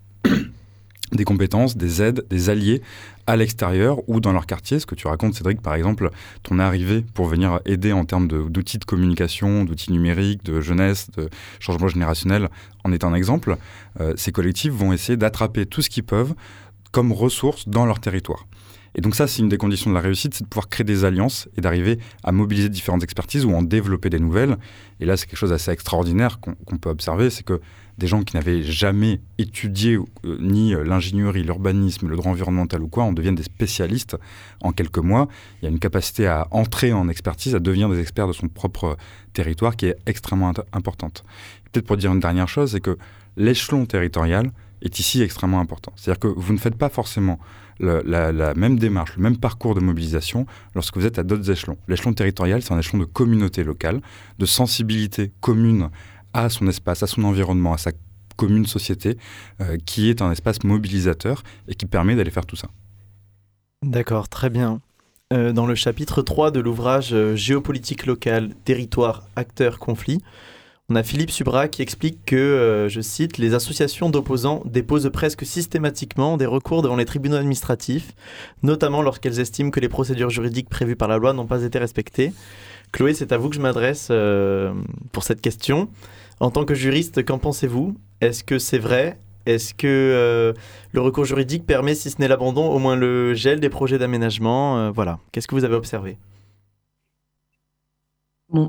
des 1.13 1.25
compétences, 1.25 1.77
des 1.77 2.03
aides, 2.03 2.25
des 2.31 2.51
alliés 2.51 2.83
à 3.27 3.37
l'extérieur 3.37 3.99
ou 4.09 4.21
dans 4.21 4.33
leur 4.33 4.47
quartier. 4.47 4.79
Ce 4.79 4.87
que 4.87 4.95
tu 4.95 5.07
racontes, 5.07 5.35
Cédric, 5.35 5.61
par 5.61 5.75
exemple, 5.75 6.11
ton 6.43 6.59
arrivée 6.59 7.05
pour 7.15 7.27
venir 7.27 7.61
aider 7.65 7.93
en 7.93 8.05
termes 8.05 8.29
d'outils 8.29 8.79
de, 8.79 8.85
communication, 8.85 9.65
d'outils 9.65 9.93
numériques, 9.93 10.45
de 10.45 10.61
jeunesse, 10.61 11.11
de 11.17 11.29
changement 11.59 11.89
générationnel, 11.89 12.49
en 12.85 12.93
est 12.93 13.05
un 13.05 13.15
exemple. 13.15 13.57
Euh, 14.01 14.15
ces 14.17 14.33
collectifs 14.33 14.73
vont 14.73 14.93
essayer 14.93 15.17
d'attraper 15.17 15.67
tout 15.67 15.83
ce 15.83 15.91
qu'ils 15.91 16.05
peuvent 16.05 16.35
comme 16.93 17.13
ressources 17.13 17.69
dans 17.69 17.85
leur 17.85 18.01
territoire. 18.01 18.47
Et 18.97 19.03
donc 19.03 19.15
ça, 19.15 19.27
c'est 19.27 19.43
une 19.43 19.51
des 19.51 19.59
conditions 19.59 19.91
de 19.91 19.95
la 19.95 20.01
réussite, 20.01 20.35
c'est 20.35 20.45
de 20.45 20.49
pouvoir 20.49 20.69
créer 20.69 20.85
des 20.85 21.05
alliances 21.05 21.49
et 21.57 21.61
d'arriver 21.61 21.99
à 22.25 22.33
mobiliser 22.33 22.71
différentes 22.71 23.05
expertises 23.05 23.45
ou 23.45 23.53
en 23.53 23.63
développer 23.63 24.09
des 24.09 24.19
nouvelles. 24.19 24.57
Et 25.01 25.05
là, 25.05 25.19
c'est 25.19 25.27
quelque 25.27 25.39
chose 25.39 25.51
d'assez 25.51 25.71
extraordinaire 25.71 26.41
qu'on 26.41 26.79
peut 26.79 26.89
observer, 26.89 27.29
c'est 27.29 27.45
que 27.45 27.61
des 27.99 28.07
gens 28.07 28.23
qui 28.23 28.37
n'avaient 28.37 28.63
jamais 28.63 29.21
étudié 29.39 29.97
euh, 29.97 30.39
ni 30.41 30.75
euh, 30.75 30.85
l'ingénierie, 30.85 31.43
l'urbanisme, 31.43 32.09
le 32.09 32.17
droit 32.17 32.33
environnemental 32.33 32.83
ou 32.83 32.89
quoi, 32.89 33.05
on 33.05 33.13
devient 33.13 33.33
des 33.33 33.43
spécialistes 33.43 34.17
en 34.61 34.73
quelques 34.73 34.99
mois. 34.99 35.29
Il 35.61 35.65
y 35.65 35.69
a 35.69 35.71
une 35.71 35.79
capacité 35.79 36.27
à 36.27 36.47
entrer 36.51 36.93
en 36.93 37.09
expertise, 37.09 37.55
à 37.55 37.59
devenir 37.59 37.89
des 37.89 38.01
experts 38.01 38.29
de 38.29 38.33
son 38.33 38.49
propre 38.49 38.97
territoire 39.33 39.77
qui 39.77 39.87
est 39.87 39.97
extrêmement 40.07 40.53
importante. 40.73 41.25
Peut-être 41.73 41.87
pour 41.87 41.97
dire 41.97 42.13
une 42.13 42.21
dernière 42.21 42.49
chose, 42.49 42.73
c'est 42.73 42.81
que 42.81 42.99
l'échelon 43.37 43.87
territorial 43.87 44.51
est 44.83 44.99
ici 44.99 45.23
extrêmement 45.23 45.61
important. 45.61 45.93
C'est-à-dire 45.97 46.21
que 46.21 46.29
vous 46.29 46.53
ne 46.53 46.59
faites 46.59 46.77
pas 46.77 46.89
forcément 46.91 47.39
la, 47.81 48.55
même 48.55 48.79
démarche, 48.79 49.17
le 49.17 49.23
même 49.23 49.37
parcours 49.37 49.75
de 49.75 49.81
mobilisation 49.81 50.47
lorsque 50.75 50.97
vous 50.97 51.07
êtes 51.07 51.19
à 51.19 51.23
d'autres 51.23 51.51
échelons. 51.51 51.77
L'échelon 51.89 52.13
territorial, 52.13 52.63
c'est 52.63 52.73
un 52.73 52.79
échelon 52.79 52.99
de 52.99 53.05
communauté 53.05 53.65
locale, 53.65 54.01
de 54.39 54.47
sensibilité 54.47 55.33
commune 55.41 55.91
à 56.33 56.49
son 56.49 56.67
espace, 56.69 57.03
à 57.03 57.07
son 57.07 57.25
environnement, 57.25 57.73
à 57.73 57.79
sa 57.79 57.93
commune 58.37 58.67
société, 58.67 59.17
euh, 59.61 59.79
qui 59.85 60.11
est 60.11 60.23
un 60.23 60.31
espace 60.31 60.63
mobilisateur 60.63 61.43
et 61.69 61.75
qui 61.75 61.87
permet 61.87 62.15
d'aller 62.15 62.31
faire 62.31 62.47
tout 62.47 62.57
ça. 62.57 62.69
D'accord, 63.83 64.29
très 64.29 64.51
bien. 64.51 64.81
Euh, 65.33 65.53
dans 65.53 65.67
le 65.67 65.75
chapitre 65.75 66.23
3 66.23 66.51
de 66.53 66.61
l'ouvrage 66.61 67.13
euh, 67.13 67.35
Géopolitique 67.35 68.07
locale, 68.07 68.55
territoire, 68.65 69.27
acteurs, 69.35 69.79
conflits, 69.79 70.23
on 70.89 70.95
a 70.97 71.03
Philippe 71.03 71.31
Subra 71.31 71.69
qui 71.69 71.83
explique 71.83 72.25
que, 72.25 72.87
je 72.89 73.01
cite, 73.01 73.39
les 73.39 73.55
associations 73.55 74.09
d'opposants 74.09 74.63
déposent 74.67 75.11
presque 75.13 75.45
systématiquement 75.45 76.37
des 76.37 76.47
recours 76.47 76.83
devant 76.83 76.97
les 76.97 77.05
tribunaux 77.05 77.37
administratifs, 77.37 78.13
notamment 78.63 79.03
lorsqu'elles 79.03 79.41
estiment 79.41 79.71
que 79.71 79.81
les 79.81 79.89
procédures 79.89 80.31
juridiques 80.31 80.69
prévues 80.69 80.97
par 80.97 81.09
la 81.09 81.19
loi 81.19 81.33
n'ont 81.33 81.47
pas 81.47 81.65
été 81.65 81.79
respectées. 81.79 82.33
Chloé, 82.93 83.15
c'est 83.15 83.33
à 83.33 83.37
vous 83.37 83.49
que 83.49 83.57
je 83.57 83.61
m'adresse 83.61 84.13
pour 85.13 85.25
cette 85.25 85.41
question. 85.41 85.89
En 86.39 86.51
tant 86.51 86.65
que 86.65 86.75
juriste, 86.75 87.25
qu'en 87.25 87.39
pensez-vous? 87.39 87.97
Est-ce 88.21 88.45
que 88.45 88.59
c'est 88.59 88.79
vrai? 88.79 89.19
Est-ce 89.47 89.75
que 89.75 89.87
euh, 89.87 90.53
le 90.93 91.01
recours 91.01 91.25
juridique 91.25 91.67
permet, 91.67 91.95
si 91.95 92.11
ce 92.11 92.21
n'est 92.21 92.29
l'abandon, 92.29 92.69
au 92.69 92.79
moins 92.79 92.97
le 92.97 93.33
gel 93.35 93.61
des 93.61 93.69
projets 93.69 93.97
d'aménagement? 93.97 94.79
Euh, 94.79 94.91
Voilà. 94.91 95.19
Qu'est-ce 95.33 95.47
que 95.47 95.55
vous 95.55 95.65
avez 95.65 95.77
observé? 95.77 96.19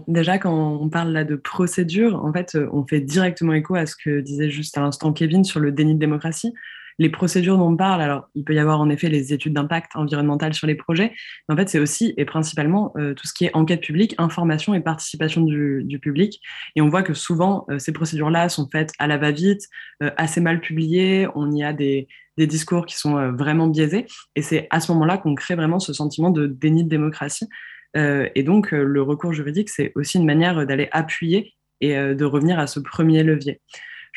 Déjà, 0.07 0.39
quand 0.39 0.79
on 0.81 0.89
parle 0.89 1.11
là 1.11 1.23
de 1.23 1.35
procédure, 1.35 2.23
en 2.23 2.33
fait, 2.33 2.57
on 2.71 2.85
fait 2.87 2.99
directement 2.99 3.53
écho 3.53 3.75
à 3.75 3.85
ce 3.85 3.95
que 3.95 4.21
disait 4.21 4.49
juste 4.49 4.75
à 4.77 4.81
l'instant 4.81 5.13
Kevin 5.13 5.43
sur 5.43 5.59
le 5.59 5.71
déni 5.71 5.93
de 5.93 5.99
démocratie. 5.99 6.53
les 6.99 7.09
procédures 7.09 7.57
dont 7.57 7.69
on 7.69 7.77
parle, 7.77 8.01
alors 8.01 8.27
il 8.33 8.43
peut 8.43 8.55
y 8.55 8.59
avoir 8.59 8.79
en 8.79 8.89
effet 8.89 9.07
les 9.07 9.31
études 9.31 9.53
d'impact 9.53 9.91
environnemental 9.95 10.55
sur 10.55 10.65
les 10.65 10.73
projets, 10.73 11.13
mais 11.47 11.53
en 11.53 11.55
fait 11.55 11.69
c'est 11.69 11.77
aussi 11.77 12.15
et 12.17 12.25
principalement 12.25 12.91
euh, 12.97 13.13
tout 13.13 13.27
ce 13.27 13.33
qui 13.33 13.45
est 13.45 13.55
enquête 13.55 13.81
publique, 13.81 14.15
information 14.17 14.73
et 14.73 14.79
participation 14.79 15.41
du, 15.41 15.99
public. 16.01 16.41
Et 16.75 16.81
on 16.81 16.89
voit 16.89 17.03
que 17.03 17.13
souvent 17.13 17.65
euh, 17.69 17.77
ces 17.77 17.91
procédures-là 17.91 18.49
sont 18.49 18.67
faites 18.71 18.93
à 18.97 19.05
la 19.05 19.17
va-vite, 19.17 19.67
euh, 20.01 20.09
assez 20.17 20.41
mal 20.41 20.59
publiées, 20.59 21.27
on 21.35 21.51
y 21.51 21.63
a 21.63 21.71
des, 21.71 22.07
des 22.37 22.47
discours 22.47 22.87
qui 22.87 22.97
sont 22.97 23.31
vraiment 23.33 23.67
biaisés, 23.67 24.07
et 24.35 24.41
c'est 24.41 24.67
à 24.71 24.79
ce 24.79 24.91
moment-là 24.93 25.19
qu'on 25.19 25.35
crée 25.35 25.55
vraiment 25.55 25.79
ce 25.79 25.93
sentiment 25.93 26.31
de 26.31 26.47
déni 26.47 26.83
de 26.83 26.89
démocratie. 26.89 27.47
Et 27.95 28.43
donc 28.43 28.71
le 28.71 29.01
recours 29.01 29.33
juridique, 29.33 29.69
c'est 29.69 29.91
aussi 29.95 30.17
une 30.17 30.25
manière 30.25 30.65
d'aller 30.67 30.87
appuyer 30.91 31.53
et 31.81 31.95
de 31.95 32.25
revenir 32.25 32.59
à 32.59 32.67
ce 32.67 32.79
premier 32.79 33.23
levier. 33.23 33.59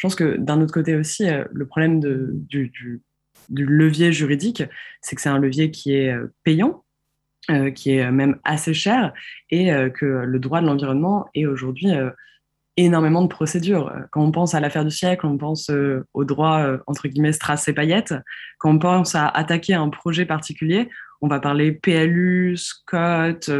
Je 0.00 0.06
pense 0.06 0.14
que 0.14 0.38
d'un 0.38 0.62
autre 0.62 0.72
côté 0.72 0.96
aussi, 0.96 1.28
euh, 1.28 1.44
le 1.52 1.66
problème 1.66 2.00
du, 2.00 3.02
levier 3.50 4.12
juridique, 4.12 4.62
c'est 5.02 5.14
que 5.14 5.20
c'est 5.20 5.28
un 5.28 5.38
levier 5.38 5.70
qui 5.70 5.94
est 5.94 6.10
euh, 6.10 6.32
payant, 6.42 6.84
euh, 7.50 7.70
qui 7.70 7.90
est 7.90 8.10
même 8.10 8.38
assez 8.42 8.72
cher, 8.72 9.12
et 9.50 9.70
que 9.92 10.06
le 10.06 10.38
droit 10.38 10.62
de 10.62 10.66
l'environnement 10.66 11.26
est 11.34 11.44
aujourd'hui 11.44 11.88
énormément 12.78 13.20
de 13.20 13.28
procédures. 13.28 13.92
Quand 14.10 14.24
on 14.24 14.32
pense 14.32 14.54
à 14.54 14.60
l'affaire 14.60 14.86
du 14.86 14.90
siècle, 14.90 15.26
on 15.26 15.36
pense 15.36 15.70
au 16.14 16.24
droit, 16.24 16.78
entre 16.86 17.06
guillemets, 17.06 17.32
strass 17.32 17.68
et 17.68 17.74
paillettes. 17.74 18.14
Quand 18.58 18.70
on 18.70 18.78
pense 18.78 19.14
à 19.14 19.28
attaquer 19.28 19.74
un 19.74 19.90
projet 19.90 20.24
particulier, 20.24 20.88
on 21.20 21.28
va 21.28 21.40
parler 21.40 21.72
PLU, 21.72 22.56
SCOT, 22.56 23.50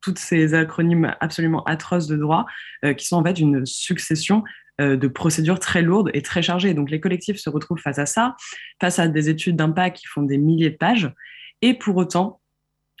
toutes 0.00 0.18
ces 0.18 0.54
acronymes 0.54 1.14
absolument 1.20 1.64
atroces 1.64 2.06
de 2.06 2.16
droit, 2.16 2.46
qui 2.96 3.06
sont 3.06 3.16
en 3.16 3.24
fait 3.24 3.38
une 3.38 3.66
succession 3.66 4.44
euh, 4.80 4.96
de 4.96 5.08
procédures 5.08 5.58
très 5.58 5.82
lourdes 5.82 6.08
et 6.14 6.22
très 6.22 6.40
chargées. 6.40 6.72
Donc 6.72 6.88
les 6.88 7.00
collectifs 7.00 7.38
se 7.38 7.50
retrouvent 7.50 7.80
face 7.80 7.98
à 7.98 8.06
ça, 8.06 8.36
face 8.80 9.00
à 9.00 9.08
des 9.08 9.28
études 9.28 9.56
d'impact 9.56 9.96
qui 9.96 10.06
font 10.06 10.22
des 10.22 10.38
milliers 10.38 10.70
de 10.70 10.76
pages. 10.76 11.12
Et 11.62 11.74
pour 11.74 11.96
autant, 11.96 12.40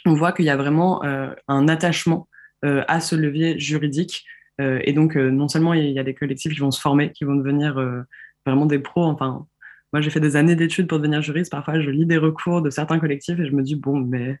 on 0.04 0.14
voit 0.14 0.32
qu'il 0.32 0.44
y 0.44 0.50
a 0.50 0.56
vraiment 0.56 1.04
euh, 1.04 1.32
un 1.46 1.68
attachement 1.68 2.28
euh, 2.64 2.82
à 2.88 3.00
ce 3.00 3.14
levier 3.14 3.60
juridique. 3.60 4.24
et 4.58 4.92
donc, 4.92 5.14
non 5.14 5.46
seulement 5.46 5.72
il 5.72 5.92
y 5.92 6.00
a 6.00 6.02
des 6.02 6.14
collectifs 6.14 6.52
qui 6.52 6.58
vont 6.58 6.72
se 6.72 6.80
former, 6.80 7.12
qui 7.12 7.22
vont 7.22 7.36
devenir 7.36 7.80
vraiment 8.44 8.66
des 8.66 8.80
pros. 8.80 9.04
Enfin, 9.04 9.46
moi, 9.92 10.00
j'ai 10.00 10.10
fait 10.10 10.20
des 10.20 10.36
années 10.36 10.56
d'études 10.56 10.86
pour 10.86 10.98
devenir 10.98 11.22
juriste. 11.22 11.50
Parfois, 11.50 11.80
je 11.80 11.90
lis 11.90 12.06
des 12.06 12.18
recours 12.18 12.62
de 12.62 12.70
certains 12.70 12.98
collectifs 12.98 13.38
et 13.38 13.46
je 13.46 13.52
me 13.52 13.62
dis, 13.62 13.74
bon, 13.74 13.98
mais 13.98 14.38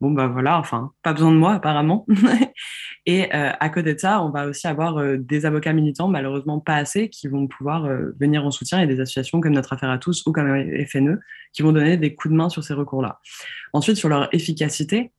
bon 0.00 0.10
bah 0.12 0.26
voilà, 0.28 0.58
enfin 0.58 0.92
pas 1.02 1.12
besoin 1.12 1.30
de 1.30 1.36
moi 1.36 1.54
apparemment. 1.54 2.06
et 3.06 3.34
euh, 3.34 3.50
à 3.58 3.68
côté 3.68 3.94
de 3.94 3.98
ça, 3.98 4.22
on 4.22 4.30
va 4.30 4.46
aussi 4.46 4.66
avoir 4.66 4.98
euh, 4.98 5.16
des 5.18 5.46
avocats 5.46 5.72
militants, 5.72 6.08
malheureusement 6.08 6.58
pas 6.58 6.76
assez, 6.76 7.08
qui 7.08 7.28
vont 7.28 7.46
pouvoir 7.46 7.84
euh, 7.84 8.14
venir 8.18 8.44
en 8.44 8.50
soutien 8.50 8.80
et 8.80 8.86
des 8.86 9.00
associations 9.00 9.40
comme 9.40 9.52
Notre 9.52 9.72
Affaire 9.74 9.90
à 9.90 9.98
tous 9.98 10.24
ou 10.26 10.32
comme 10.32 10.48
FNE 10.86 11.20
qui 11.52 11.62
vont 11.62 11.72
donner 11.72 11.96
des 11.96 12.14
coups 12.14 12.32
de 12.32 12.36
main 12.36 12.48
sur 12.48 12.64
ces 12.64 12.74
recours-là. 12.74 13.20
Ensuite, 13.72 13.96
sur 13.96 14.08
leur 14.08 14.32
efficacité, 14.34 15.12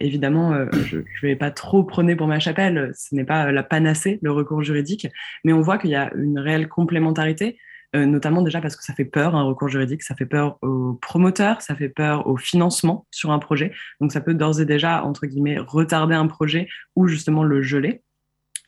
évidemment, 0.00 0.54
je 0.72 0.98
ne 0.98 1.02
vais 1.22 1.34
pas 1.34 1.50
trop 1.50 1.82
prôner 1.82 2.14
pour 2.14 2.26
ma 2.26 2.38
chapelle, 2.38 2.92
ce 2.94 3.14
n'est 3.14 3.24
pas 3.24 3.50
la 3.50 3.62
panacée, 3.62 4.18
le 4.20 4.30
recours 4.30 4.62
juridique, 4.62 5.08
mais 5.44 5.54
on 5.54 5.62
voit 5.62 5.78
qu'il 5.78 5.88
y 5.88 5.94
a 5.94 6.12
une 6.14 6.38
réelle 6.38 6.68
complémentarité 6.68 7.56
notamment 8.04 8.42
déjà 8.42 8.60
parce 8.60 8.76
que 8.76 8.84
ça 8.84 8.94
fait 8.94 9.04
peur, 9.04 9.34
un 9.34 9.44
recours 9.44 9.68
juridique, 9.68 10.02
ça 10.02 10.14
fait 10.14 10.26
peur 10.26 10.58
aux 10.62 10.94
promoteurs, 10.94 11.62
ça 11.62 11.74
fait 11.74 11.88
peur 11.88 12.26
au 12.26 12.36
financement 12.36 13.06
sur 13.10 13.30
un 13.30 13.38
projet. 13.38 13.72
Donc 14.00 14.12
ça 14.12 14.20
peut 14.20 14.34
d'ores 14.34 14.60
et 14.60 14.64
déjà, 14.64 15.04
entre 15.04 15.26
guillemets, 15.26 15.58
retarder 15.58 16.14
un 16.14 16.26
projet 16.26 16.68
ou 16.94 17.06
justement 17.06 17.44
le 17.44 17.62
geler. 17.62 18.02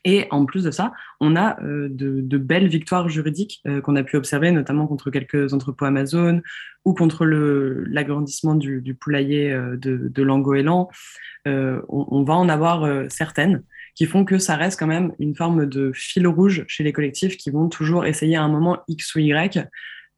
Et 0.05 0.27
en 0.31 0.47
plus 0.47 0.65
de 0.65 0.71
ça, 0.71 0.93
on 1.21 1.35
a 1.35 1.61
euh, 1.63 1.89
de, 1.91 2.39
belles 2.39 2.69
victoires 2.69 3.09
juridiques 3.09 3.61
euh, 3.67 3.81
qu'on 3.81 3.97
a 3.97 4.05
pu 4.05 4.17
observer, 4.17 4.53
notamment 4.53 4.87
contre 4.87 5.11
quelques 5.11 5.53
entrepôts 5.53 5.85
Amazon 5.85 6.41
ou 6.85 6.95
contre 6.95 7.27
l'agrandissement 7.27 8.55
du, 8.55 8.97
poulailler 8.99 9.51
de, 9.51 10.09
de 10.09 10.23
Langoélan. 10.23 10.89
On, 11.45 11.83
on, 11.89 12.23
va 12.23 12.35
en 12.35 12.49
avoir 12.49 13.11
certaines 13.11 13.63
qui 13.99 14.07
font 14.07 14.25
que 14.25 14.39
ça 14.39 14.55
reste 14.55 14.79
quand 14.79 14.87
même 14.87 15.13
une 15.19 15.35
forme 15.35 15.67
de 15.67 15.91
fil 15.93 16.29
rouge 16.29 16.65
chez 16.69 16.85
les 16.85 16.93
collectifs 16.93 17.37
qui 17.37 17.51
vont 17.51 17.69
toujours 17.69 18.07
essayer 18.07 18.37
à 18.37 18.43
un 18.45 18.49
moment 18.49 18.79
X 18.87 19.17
ou 19.17 19.19
Y 19.19 19.69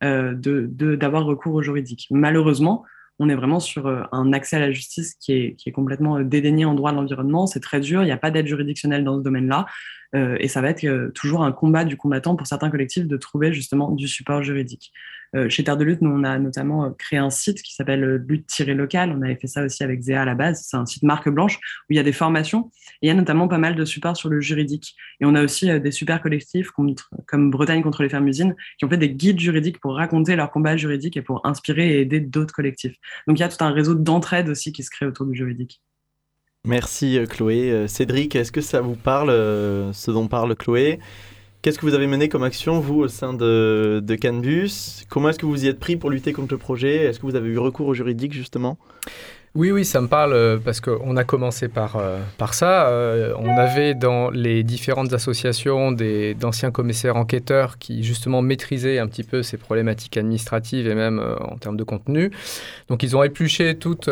euh, 0.05 0.35
d'avoir 0.35 1.25
recours 1.25 1.55
au 1.55 1.63
juridique. 1.63 2.07
Malheureusement, 2.11 2.85
on 3.19 3.31
est 3.31 3.35
vraiment 3.35 3.59
sur 3.59 3.87
euh, 3.87 4.03
un 4.13 4.35
accès 4.35 4.57
à 4.57 4.59
la 4.59 4.71
justice 4.71 5.15
qui 5.15 5.33
est, 5.33 5.55
qui 5.55 5.71
est 5.71 5.73
complètement 5.73 6.19
euh, 6.19 6.25
dédaigné 6.25 6.67
en 6.67 6.75
droit 6.75 6.91
de 6.91 6.97
l'environnement. 6.97 7.47
C'est 7.47 7.61
très 7.61 7.81
dur, 7.81 8.03
il 8.03 8.05
n'y 8.05 8.13
a 8.13 8.19
pas 8.19 8.31
d'aide 8.31 8.47
juridictionnelle 8.47 9.03
dans 9.03 9.17
ce 9.17 9.23
domaine-là. 9.23 9.65
Euh, 10.14 10.37
et 10.40 10.49
ça 10.49 10.61
va 10.61 10.71
être 10.71 10.85
euh, 10.85 11.11
toujours 11.14 11.43
un 11.43 11.52
combat 11.52 11.85
du 11.85 11.97
combattant 11.97 12.35
pour 12.35 12.47
certains 12.47 12.71
collectifs 12.71 13.07
de 13.07 13.17
trouver 13.17 13.52
justement 13.52 13.93
du 13.93 14.09
support 14.09 14.43
juridique. 14.43 14.93
Euh, 15.37 15.49
chez 15.49 15.62
Terre 15.62 15.76
de 15.76 15.85
Lutte, 15.85 16.02
nous, 16.02 16.11
on 16.11 16.25
a 16.25 16.38
notamment 16.40 16.90
créé 16.93 17.19
un 17.21 17.31
site 17.31 17.62
qui 17.62 17.75
s'appelle 17.75 18.17
Lutte-Local. 18.26 19.14
On 19.17 19.23
avait 19.23 19.37
fait 19.37 19.47
ça 19.47 19.64
aussi 19.64 19.85
avec 19.85 20.02
Zéa 20.02 20.23
à 20.23 20.25
la 20.25 20.35
base. 20.35 20.64
C'est 20.67 20.76
un 20.76 20.87
site 20.87 21.05
marque 21.05 21.29
blanche 21.29 21.57
où 21.57 21.93
il 21.93 21.97
y 21.97 22.00
a 22.00 22.02
des 22.02 22.12
formations. 22.12 22.71
Et 23.02 23.07
il 23.07 23.09
y 23.09 23.11
a 23.11 23.14
notamment 23.14 23.47
pas 23.47 23.59
mal 23.59 23.76
de 23.76 23.85
supports 23.85 24.17
sur 24.17 24.29
le 24.29 24.40
juridique. 24.40 24.97
Et 25.21 25.26
on 25.26 25.37
a 25.37 25.45
aussi 25.45 25.81
des 25.81 25.93
super 25.93 26.21
collectifs 26.21 26.71
comme 27.26 27.50
Bretagne 27.50 27.83
contre 27.83 28.02
les 28.02 28.09
fermes 28.09 28.26
usines 28.26 28.57
qui 28.79 28.85
ont 28.85 28.88
fait 28.88 28.97
des 28.97 29.11
guides 29.11 29.38
juridiques 29.38 29.79
pour 29.79 29.95
raconter 29.95 30.35
leur 30.35 30.50
combat 30.50 30.76
juridique 30.76 31.17
et 31.17 31.23
pour 31.23 31.47
inspirer 31.47 31.99
et 31.99 32.00
aider 32.00 32.19
d'autres 32.19 32.55
collectifs. 32.55 32.97
Donc 33.29 33.38
il 33.38 33.40
y 33.40 33.45
a 33.45 33.49
tout 33.49 33.62
un 33.62 33.71
réseau 33.71 33.95
d'entraide 33.95 34.49
aussi 34.49 34.73
qui 34.73 34.83
se 34.83 34.90
crée 34.90 35.07
autour 35.07 35.26
du 35.26 35.37
juridique. 35.37 35.81
Merci 36.67 37.19
euh, 37.19 37.25
Chloé. 37.25 37.71
Euh, 37.71 37.87
Cédric, 37.87 38.37
est-ce 38.37 38.52
que 38.52 38.61
ça 38.61 38.83
vous 38.83 38.95
parle, 38.95 39.31
euh, 39.31 39.95
ce 39.95 40.11
dont 40.11 40.29
parle 40.29 40.55
Chloé? 40.55 40.99
Qu'est-ce 41.62 41.79
que 41.79 41.87
vous 41.87 41.95
avez 41.95 42.07
mené 42.07 42.29
comme 42.29 42.43
action, 42.43 42.81
vous, 42.81 43.00
au 43.00 43.09
sein 43.09 43.33
de, 43.33 44.02
de 44.05 44.14
Canbus? 44.14 45.05
Comment 45.09 45.31
est-ce 45.31 45.38
que 45.38 45.47
vous 45.47 45.64
y 45.64 45.69
êtes 45.69 45.81
pris 45.81 45.97
pour 45.97 46.11
lutter 46.11 46.35
contre 46.35 46.52
le 46.52 46.59
projet? 46.59 46.97
Est-ce 46.97 47.19
que 47.19 47.26
vous 47.26 47.35
avez 47.35 47.49
eu 47.49 47.59
recours 47.59 47.87
au 47.87 47.95
juridique, 47.95 48.35
justement? 48.35 48.79
Oui, 49.57 49.73
oui, 49.73 49.85
ça 49.85 50.00
me 50.00 50.07
parle 50.07 50.33
euh, 50.33 50.59
parce 50.64 50.80
qu'on 50.80 51.16
a 51.16 51.25
commencé 51.25 51.66
par, 51.66 51.97
euh, 51.97 52.21
par 52.38 52.54
ça. 52.54 52.87
Euh, 52.87 53.35
on 53.37 53.49
avait 53.49 53.95
dans 53.95 54.30
les 54.30 54.62
différentes 54.62 55.12
associations 55.12 55.90
d'anciens 55.90 56.71
commissaires 56.71 57.16
enquêteurs 57.16 57.76
qui 57.78 58.04
justement 58.04 58.42
maîtrisaient 58.42 59.00
un 59.00 59.09
petit 59.09 59.25
peu 59.25 59.42
ces 59.42 59.57
problématiques 59.57 60.16
administratives 60.16 60.87
et 60.87 60.95
même 60.95 61.21
en 61.40 61.57
termes 61.57 61.76
de 61.76 61.83
contenu. 61.83 62.30
Donc 62.88 63.02
ils 63.02 63.16
ont 63.16 63.25
épluché 63.25 63.75
toutes, 63.75 64.09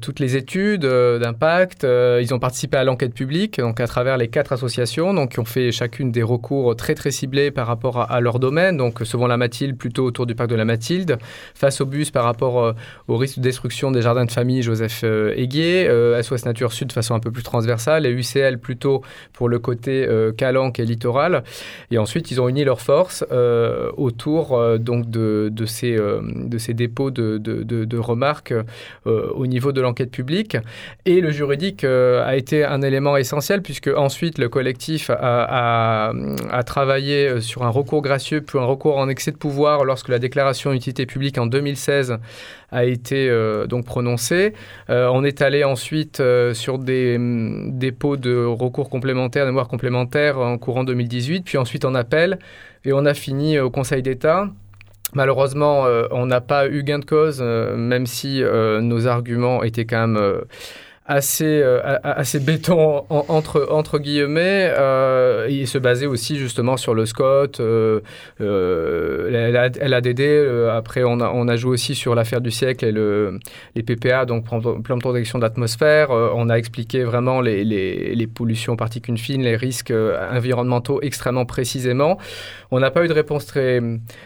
toutes 0.00 0.20
les 0.20 0.36
études 0.36 0.84
d'impact. 0.84 1.84
ils 1.84 2.34
ont 2.34 2.38
participé 2.38 2.76
à 2.76 2.84
l'enquête 2.84 3.14
publique, 3.14 3.58
donc 3.58 3.80
à 3.80 3.86
travers 3.86 4.18
les 4.18 4.28
quatre 4.28 4.52
associations, 4.52 5.14
donc 5.14 5.32
qui 5.32 5.40
ont 5.40 5.46
fait 5.46 5.72
chacune 5.72 6.12
des 6.12 6.22
recours 6.22 6.76
très 6.76 6.94
très 6.94 7.10
ciblés 7.10 7.50
par 7.50 7.66
rapport 7.66 8.10
à, 8.10 8.20
leur 8.20 8.38
domaine. 8.38 8.76
Donc 8.76 9.00
souvent 9.04 9.26
la 9.26 9.38
Mathilde 9.38 9.78
plutôt 9.78 10.04
autour 10.04 10.26
du 10.26 10.34
parc 10.34 10.50
de 10.50 10.56
la 10.56 10.66
Mathilde, 10.66 11.16
face 11.54 11.80
au 11.80 11.86
bus 11.86 12.10
par 12.10 12.24
rapport 12.24 12.74
au 13.08 13.16
risque 13.16 13.38
de 13.38 13.42
destruction 13.42 13.90
des 13.90 14.02
jardins 14.02 14.17
de 14.24 14.30
famille 14.30 14.62
Joseph 14.62 15.02
euh, 15.04 15.32
Aiguier, 15.36 15.84
SOS 16.22 16.32
euh, 16.32 16.46
Nature 16.46 16.72
Sud 16.72 16.88
de 16.88 16.92
façon 16.92 17.14
un 17.14 17.20
peu 17.20 17.30
plus 17.30 17.42
transversale, 17.42 18.06
et 18.06 18.10
UCL 18.10 18.58
plutôt 18.58 19.02
pour 19.32 19.48
le 19.48 19.58
côté 19.58 20.06
euh, 20.06 20.32
calanque 20.32 20.78
et 20.78 20.84
littoral. 20.84 21.44
Et 21.90 21.98
ensuite, 21.98 22.30
ils 22.30 22.40
ont 22.40 22.48
uni 22.48 22.64
leurs 22.64 22.80
forces 22.80 23.24
autour 23.96 24.78
donc 24.78 25.10
de, 25.10 25.50
ces, 25.66 25.96
de 25.96 26.58
ces 26.58 26.74
dépôts 26.74 27.10
de, 27.10 27.38
de, 27.38 27.62
de 27.62 27.98
remarques 27.98 28.54
au 29.04 29.46
niveau 29.46 29.72
de 29.72 29.80
l'enquête 29.80 30.10
publique. 30.10 30.56
Et 31.04 31.20
le 31.20 31.30
juridique 31.30 31.84
a 31.84 32.36
été 32.36 32.64
un 32.64 32.82
élément 32.82 33.16
essentiel 33.16 33.62
puisque 33.62 33.88
ensuite 33.88 34.38
le 34.38 34.48
collectif 34.48 35.10
a, 35.10 35.16
a, 36.08 36.12
a, 36.50 36.62
travaillé 36.62 37.40
sur 37.40 37.62
un 37.62 37.70
recours 37.70 38.02
gracieux 38.02 38.40
puis 38.40 38.58
un 38.58 38.64
recours 38.64 38.98
en 38.98 39.08
excès 39.08 39.30
de 39.30 39.36
pouvoir 39.36 39.84
lorsque 39.84 40.08
la 40.08 40.18
déclaration 40.18 40.72
d'utilité 40.72 41.06
publique 41.06 41.38
en 41.38 41.46
2016 41.46 42.18
a 42.70 42.84
été 42.84 43.28
euh, 43.28 43.66
donc 43.66 43.84
prononcé. 43.84 44.54
Euh, 44.90 45.08
on 45.12 45.24
est 45.24 45.42
allé 45.42 45.64
ensuite 45.64 46.20
euh, 46.20 46.54
sur 46.54 46.78
des 46.78 47.16
mm, 47.18 47.78
dépôts 47.78 48.16
de 48.16 48.44
recours 48.44 48.90
complémentaires, 48.90 49.44
de 49.44 49.50
mémoire 49.50 49.68
complémentaires 49.68 50.38
en 50.38 50.58
courant 50.58 50.84
2018, 50.84 51.42
puis 51.44 51.58
ensuite 51.58 51.84
en 51.84 51.94
appel, 51.94 52.38
et 52.84 52.92
on 52.92 53.04
a 53.06 53.14
fini 53.14 53.58
au 53.58 53.70
Conseil 53.70 54.02
d'État. 54.02 54.48
Malheureusement, 55.14 55.86
on 56.10 56.26
n'a 56.26 56.42
pas 56.42 56.68
eu 56.68 56.82
gain 56.82 56.98
de 56.98 57.04
cause, 57.06 57.40
même 57.40 58.04
si 58.04 58.42
nos 58.42 59.06
arguments 59.06 59.62
étaient 59.62 59.86
quand 59.86 60.06
même 60.06 60.42
assez, 61.08 61.62
euh, 61.62 61.80
assez 62.04 62.38
béton 62.38 63.04
entre, 63.08 63.66
entre 63.70 63.98
guillemets. 63.98 64.72
Euh, 64.78 65.46
il 65.48 65.66
se 65.66 65.78
basait 65.78 66.06
aussi 66.06 66.36
justement 66.36 66.76
sur 66.76 66.94
le 66.94 67.06
SCOT, 67.06 67.60
euh, 67.60 68.00
euh 68.42 69.70
LADD. 69.80 70.68
après, 70.70 71.02
on 71.04 71.20
a, 71.20 71.30
on 71.30 71.48
a 71.48 71.56
joué 71.56 71.72
aussi 71.72 71.94
sur 71.94 72.14
l'affaire 72.14 72.42
du 72.42 72.50
siècle 72.50 72.84
et 72.84 72.92
le, 72.92 73.40
les 73.74 73.82
PPA, 73.82 74.26
donc 74.26 74.44
plan 74.46 74.96
de 74.96 75.00
protection 75.00 75.38
d'atmosphère. 75.38 76.10
on 76.10 76.50
a 76.50 76.56
expliqué 76.56 77.04
vraiment 77.04 77.40
les, 77.40 77.64
les, 77.64 78.14
les, 78.14 78.26
pollutions 78.26 78.76
particules 78.76 79.18
fines, 79.18 79.42
les 79.42 79.56
risques 79.56 79.92
environnementaux 80.30 81.00
extrêmement 81.00 81.46
précisément. 81.46 82.18
On 82.70 82.80
n'a 82.80 82.90
pas 82.90 83.04
eu 83.04 83.08
de 83.08 83.14
réponse 83.14 83.46
très, 83.46 83.80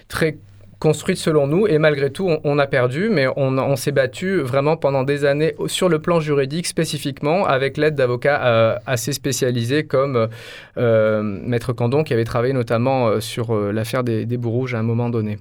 très 0.08 0.38
construite 0.82 1.18
selon 1.18 1.46
nous. 1.46 1.68
Et 1.68 1.78
malgré 1.78 2.10
tout, 2.10 2.28
on, 2.42 2.58
a 2.58 2.66
perdu, 2.66 3.08
mais 3.08 3.28
on, 3.36 3.76
s'est 3.76 3.92
battu 3.92 4.40
vraiment 4.40 4.76
pendant 4.76 5.04
des 5.04 5.24
années 5.24 5.54
sur 5.68 5.88
le 5.88 6.00
plan 6.00 6.18
juridique 6.18 6.66
spécifiquement, 6.66 7.46
avec 7.46 7.76
l'aide 7.76 7.94
d'avocats 7.94 8.44
euh, 8.44 8.76
assez 8.84 9.12
spécialisés 9.12 9.84
comme 9.84 10.28
euh, 10.78 11.22
Maître 11.22 11.72
Candon, 11.72 12.02
qui 12.02 12.12
avait 12.12 12.24
travaillé 12.24 12.52
notamment 12.52 13.06
euh, 13.06 13.20
sur 13.20 13.54
l'affaire 13.54 14.02
des, 14.02 14.26
des 14.26 14.36
rouges 14.36 14.74
à 14.74 14.80
un 14.80 14.82
moment 14.82 15.08
donné. 15.08 15.38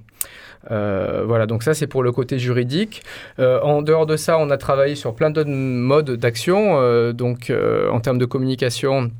voilà, 0.70 1.46
donc 1.46 1.64
ça 1.64 1.74
c'est 1.74 1.88
pour 1.88 2.04
le 2.04 2.12
côté 2.12 2.38
juridique. 2.38 3.02
en 3.38 3.82
dehors 3.82 4.06
de 4.06 4.16
ça, 4.16 4.38
on 4.38 4.48
a 4.48 4.56
travaillé 4.56 4.94
sur 4.94 5.12
plein 5.12 5.30
d'autres 5.30 5.50
modes 5.50 6.12
d'action. 6.12 7.12
donc 7.12 7.52
en 7.90 7.98
termes 7.98 8.18
de 8.18 8.26
communication, 8.26 9.10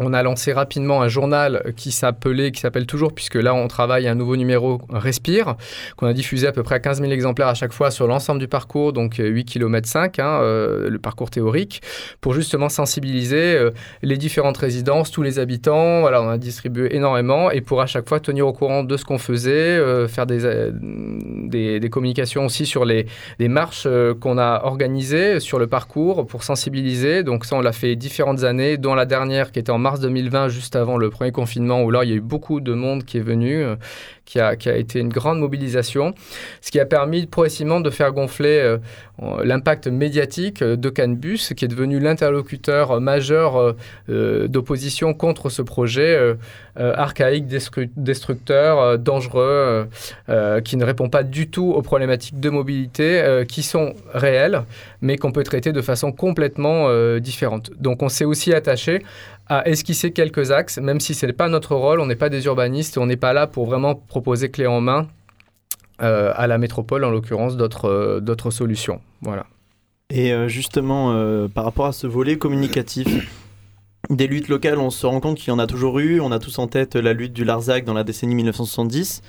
on 0.00 0.12
a 0.12 0.22
lancé 0.22 0.52
rapidement 0.52 1.02
un 1.02 1.08
journal 1.08 1.72
qui 1.76 1.92
s'appelait, 1.92 2.50
qui 2.50 2.60
s'appelle 2.60 2.86
toujours, 2.86 3.12
puisque 3.12 3.36
là 3.36 3.54
on 3.54 3.68
travaille 3.68 4.08
un 4.08 4.16
nouveau 4.16 4.36
numéro 4.36 4.80
Respire, 4.90 5.54
qu'on 5.96 6.06
a 6.06 6.12
diffusé 6.12 6.46
à 6.46 6.52
peu 6.52 6.62
près 6.62 6.80
15 6.80 7.00
000 7.00 7.12
exemplaires 7.12 7.48
à 7.48 7.54
chaque 7.54 7.72
fois 7.72 7.90
sur 7.90 8.06
l'ensemble 8.06 8.40
du 8.40 8.48
parcours, 8.48 8.92
donc 8.92 9.16
8 9.18 9.44
km 9.44 9.88
5, 9.88 10.16
le 10.18 10.98
parcours 10.98 11.30
théorique, 11.30 11.82
pour 12.20 12.34
justement 12.34 12.68
sensibiliser 12.68 13.56
euh, 13.60 13.70
les 14.02 14.16
différentes 14.16 14.56
résidences, 14.56 15.10
tous 15.10 15.22
les 15.22 15.38
habitants. 15.38 16.00
Voilà, 16.00 16.22
on 16.22 16.28
a 16.28 16.38
distribué 16.38 16.94
énormément 16.94 17.50
et 17.50 17.60
pour 17.60 17.80
à 17.80 17.86
chaque 17.86 18.08
fois 18.08 18.20
tenir 18.20 18.46
au 18.46 18.52
courant 18.52 18.82
de 18.84 18.96
ce 18.96 19.04
qu'on 19.04 19.18
faisait, 19.18 19.50
euh, 19.50 20.08
faire 20.08 20.26
euh, 20.30 20.72
des, 21.50 21.90
communications 21.90 22.46
aussi 22.46 22.66
sur 22.66 22.84
les, 22.84 23.06
les 23.38 23.48
marches 23.48 23.88
qu'on 24.20 24.38
a 24.38 24.62
organisées 24.64 25.40
sur 25.40 25.58
le 25.58 25.66
parcours 25.66 26.26
pour 26.26 26.44
sensibiliser. 26.44 27.22
Donc 27.22 27.44
ça, 27.44 27.56
on 27.56 27.60
l'a 27.60 27.72
fait 27.72 27.96
différentes 27.96 28.44
années, 28.44 28.76
dont 28.76 28.94
la 28.94 29.06
dernière 29.06 29.52
qui 29.52 29.58
était 29.58 29.70
en 29.70 29.78
mars 29.78 30.00
2020, 30.00 30.48
juste 30.48 30.76
avant 30.76 30.96
le 30.96 31.10
premier 31.10 31.32
confinement, 31.32 31.82
où 31.82 31.90
là, 31.90 32.04
il 32.04 32.10
y 32.10 32.12
a 32.12 32.16
eu 32.16 32.20
beaucoup 32.20 32.60
de 32.60 32.72
monde 32.72 33.04
qui 33.04 33.18
est 33.18 33.22
venu, 33.22 33.62
euh, 33.62 33.76
qui, 34.30 34.38
a, 34.38 34.54
qui, 34.54 34.68
a, 34.68 34.76
été 34.76 35.00
une 35.00 35.08
grande 35.08 35.40
mobilisation, 35.40 36.14
ce 36.60 36.70
qui 36.70 36.78
a 36.78 36.86
permis 36.86 37.26
progressivement 37.26 37.80
de 37.80 37.90
faire 37.90 38.12
gonfler 38.12 38.60
euh, 38.60 38.78
l'impact 39.42 39.88
médiatique 39.88 40.62
de 40.62 40.88
Canbus, 40.88 41.52
qui 41.56 41.64
est 41.64 41.68
devenu 41.68 41.98
l'interlocuteur 41.98 43.00
majeur 43.00 43.74
euh, 44.08 44.46
d'opposition 44.46 45.14
contre 45.14 45.48
ce 45.50 45.62
projet 45.62 46.36
archaïque, 46.76 47.46
destructeur, 47.96 48.98
dangereux, 48.98 49.88
qui 50.64 50.76
ne 50.76 50.84
répond 50.84 51.08
pas 51.08 51.22
du 51.22 51.50
tout 51.50 51.72
aux 51.72 51.82
problématiques 51.82 52.40
de 52.40 52.48
mobilité 52.48 53.44
qui 53.48 53.62
sont 53.62 53.94
réelles, 54.14 54.62
mais 55.02 55.18
qu'on 55.18 55.32
peut 55.32 55.42
traiter 55.42 55.72
de 55.72 55.82
façon 55.82 56.12
complètement 56.12 56.88
différente. 57.18 57.70
Donc 57.78 58.02
on 58.02 58.08
s'est 58.08 58.24
aussi 58.24 58.54
attaché 58.54 59.02
à 59.50 59.68
esquisser 59.68 60.12
quelques 60.12 60.52
axes, 60.52 60.78
même 60.78 61.00
si 61.00 61.12
ce 61.12 61.26
n'est 61.26 61.32
pas 61.32 61.48
notre 61.48 61.74
rôle, 61.74 61.98
on 61.98 62.06
n'est 62.06 62.14
pas 62.14 62.28
des 62.28 62.46
urbanistes, 62.46 62.96
on 62.98 63.06
n'est 63.06 63.16
pas 63.16 63.32
là 63.32 63.48
pour 63.48 63.66
vraiment 63.66 63.96
proposer 63.96 64.48
clé 64.48 64.68
en 64.68 64.80
main 64.80 65.08
euh, 66.00 66.32
à 66.36 66.46
la 66.46 66.56
métropole, 66.56 67.04
en 67.04 67.10
l'occurrence, 67.10 67.56
d'autres 67.56 67.88
euh, 67.88 68.50
solutions. 68.50 69.00
Voilà. 69.22 69.46
Et 70.08 70.32
euh, 70.32 70.46
justement, 70.46 71.12
par 71.48 71.64
rapport 71.64 71.86
à 71.86 71.92
ce 71.92 72.06
volet 72.06 72.38
communicatif, 72.38 73.08
des 74.10 74.28
luttes 74.28 74.48
locales, 74.48 74.78
on 74.78 74.90
se 74.90 75.04
rend 75.04 75.18
compte 75.18 75.36
qu'il 75.36 75.48
y 75.48 75.52
en 75.52 75.58
a 75.58 75.66
toujours 75.66 75.98
eu. 75.98 76.20
On 76.20 76.30
a 76.30 76.38
tous 76.38 76.56
en 76.60 76.68
tête 76.68 76.94
la 76.94 77.12
lutte 77.12 77.32
du 77.32 77.44
Larzac 77.44 77.84
dans 77.84 77.94
la 77.94 78.04
décennie 78.04 78.36
1970. 78.36 79.20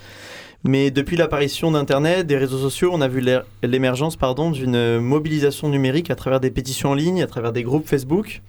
Mais 0.63 0.91
depuis 0.91 1.17
l'apparition 1.17 1.71
d'Internet, 1.71 2.27
des 2.27 2.37
réseaux 2.37 2.59
sociaux, 2.59 2.91
on 2.93 3.01
a 3.01 3.07
vu 3.07 3.25
l'émergence 3.63 4.19
d'une 4.53 4.99
mobilisation 4.99 5.67
numérique 5.69 6.11
à 6.11 6.15
travers 6.15 6.39
des 6.39 6.51
pétitions 6.51 6.91
en 6.91 6.93
ligne, 6.93 7.23
à 7.23 7.27
travers 7.27 7.51
des 7.51 7.63
groupes 7.63 7.87
Facebook. 7.87 8.43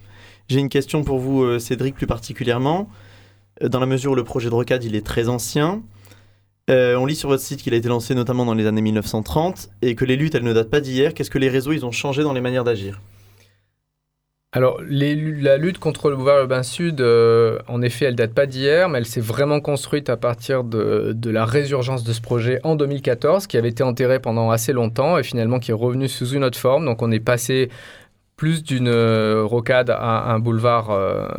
J'ai 0.49 0.59
une 0.59 0.69
question 0.69 1.03
pour 1.03 1.19
vous, 1.19 1.43
euh, 1.43 1.59
Cédric, 1.59 1.95
plus 1.95 2.07
particulièrement. 2.07 2.89
Euh, 3.61 3.69
dans 3.69 3.79
la 3.79 3.85
mesure 3.85 4.11
où 4.11 4.15
le 4.15 4.23
projet 4.23 4.49
de 4.49 4.53
rocade 4.53 4.83
il 4.83 4.95
est 4.95 5.05
très 5.05 5.29
ancien, 5.29 5.81
euh, 6.69 6.95
on 6.95 7.05
lit 7.05 7.15
sur 7.15 7.29
votre 7.29 7.43
site 7.43 7.61
qu'il 7.61 7.73
a 7.73 7.77
été 7.77 7.89
lancé 7.89 8.15
notamment 8.15 8.45
dans 8.45 8.53
les 8.53 8.67
années 8.67 8.81
1930 8.81 9.69
et 9.81 9.95
que 9.95 10.05
les 10.05 10.15
luttes, 10.15 10.35
elles 10.35 10.43
ne 10.43 10.53
datent 10.53 10.69
pas 10.69 10.81
d'hier. 10.81 11.13
Qu'est-ce 11.13 11.31
que 11.31 11.39
les 11.39 11.49
réseaux, 11.49 11.71
ils 11.71 11.85
ont 11.85 11.91
changé 11.91 12.23
dans 12.23 12.33
les 12.33 12.41
manières 12.41 12.63
d'agir? 12.63 13.01
Alors, 14.55 14.79
la 14.87 15.57
lutte 15.57 15.79
contre 15.79 16.11
le 16.11 16.15
boulevard 16.15 16.41
urbain 16.41 16.61
sud, 16.61 17.01
en 17.01 17.81
effet, 17.81 18.05
elle 18.05 18.15
date 18.15 18.35
pas 18.35 18.45
d'hier, 18.45 18.87
mais 18.87 18.99
elle 18.99 19.07
s'est 19.07 19.19
vraiment 19.19 19.59
construite 19.59 20.11
à 20.11 20.17
partir 20.17 20.63
de, 20.63 21.11
de, 21.15 21.31
la 21.31 21.43
résurgence 21.43 22.03
de 22.03 22.13
ce 22.13 22.21
projet 22.21 22.59
en 22.63 22.75
2014, 22.75 23.47
qui 23.47 23.57
avait 23.57 23.69
été 23.69 23.81
enterré 23.81 24.19
pendant 24.19 24.51
assez 24.51 24.71
longtemps 24.71 25.17
et 25.17 25.23
finalement 25.23 25.57
qui 25.57 25.71
est 25.71 25.73
revenu 25.73 26.07
sous 26.07 26.27
une 26.29 26.43
autre 26.43 26.59
forme. 26.59 26.85
Donc, 26.85 27.01
on 27.01 27.11
est 27.11 27.19
passé 27.19 27.71
plus 28.43 28.61
d'une 28.61 28.89
euh, 28.89 29.45
rocade 29.45 29.89
à 29.89 30.33
un 30.33 30.39
boulevard 30.39 30.89
euh, 30.89 31.29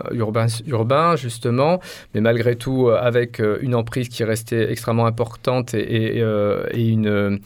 urbain, 0.66 1.16
justement, 1.16 1.78
mais 2.14 2.22
malgré 2.22 2.56
tout 2.56 2.88
euh, 2.88 2.96
avec 2.98 3.42
une 3.60 3.74
emprise 3.74 4.08
qui 4.08 4.24
restait 4.24 4.72
extrêmement 4.72 5.04
importante 5.04 5.74
et, 5.74 6.20
une, 6.74 7.40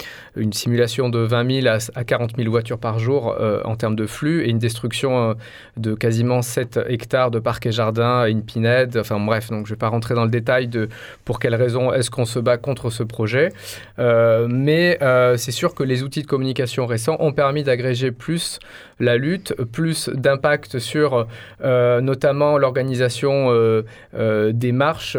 simulation 0.52 1.08
de 1.08 1.18
20 1.18 1.62
000 1.62 1.76
à, 1.96 2.04
40 2.04 2.36
000 2.36 2.48
voitures 2.48 2.78
par 2.78 3.00
jour 3.00 3.34
en 3.64 3.74
termes 3.74 3.96
de 3.96 4.06
flux 4.06 4.44
et 4.44 4.50
une 4.50 4.58
destruction 4.58 5.34
de 5.76 5.94
quasiment 5.94 6.42
7 6.42 6.78
hectares 6.88 7.32
de 7.32 7.40
parcs 7.40 7.66
et 7.66 7.72
jardins 7.72 8.26
et 8.26 8.30
une 8.30 8.44
pinède. 8.44 8.96
Enfin 8.96 9.18
bref, 9.18 9.50
donc 9.50 9.66
je 9.66 9.72
ne 9.72 9.74
vais 9.74 9.78
pas 9.78 9.88
rentrer 9.88 10.14
dans 10.14 10.24
le 10.24 10.30
détail 10.30 10.68
de 10.68 10.88
pour 11.24 11.40
quelles 11.40 11.56
raisons 11.56 11.92
est-ce 11.92 12.10
qu'on 12.10 12.24
se 12.24 12.38
bat 12.38 12.56
contre 12.56 12.90
ce 12.90 13.02
projet, 13.02 13.50
mais 13.98 14.98
c'est 15.36 15.52
sûr 15.52 15.74
que 15.74 15.82
les 15.82 16.04
outils 16.04 16.22
de 16.22 16.28
communication 16.28 16.86
récents 16.86 17.16
ont 17.18 17.32
permis 17.32 17.64
d'agréger 17.64 18.12
plus 18.12 18.60
la 19.00 19.16
lutte, 19.16 19.47
plus 19.72 20.08
d'impact 20.08 20.78
sur 20.78 21.26
euh, 21.62 22.00
notamment 22.00 22.58
l'organisation 22.58 23.48
euh, 23.50 23.82
euh, 24.14 24.52
des 24.52 24.72
marches 24.72 25.16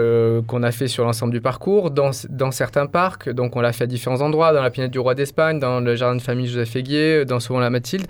qu'on 0.48 0.64
a 0.64 0.72
fait 0.72 0.88
sur 0.88 1.04
l'ensemble 1.04 1.34
du 1.34 1.42
parcours, 1.42 1.92
dans, 1.92 2.12
certains 2.52 2.88
parcs. 2.88 3.30
Donc 3.30 3.56
on 3.56 3.62
l'a 3.62 3.74
fait 3.74 3.86
à 3.86 3.88
différents 3.88 4.22
endroits, 4.22 4.54
dans 4.54 4.62
la 4.62 4.70
pinette 4.70 4.92
du 4.92 5.00
roi 5.00 5.16
d'Espagne, 5.16 5.60
dans 5.60 5.80
le 5.80 5.96
jardin 5.96 6.16
de 6.16 6.22
famille 6.22 6.48
Joseph 6.48 6.76
Aiguier, 6.76 7.26
dans 7.26 7.40
Sauvons 7.40 7.60
la 7.60 7.70
Mathilde, 7.70 8.08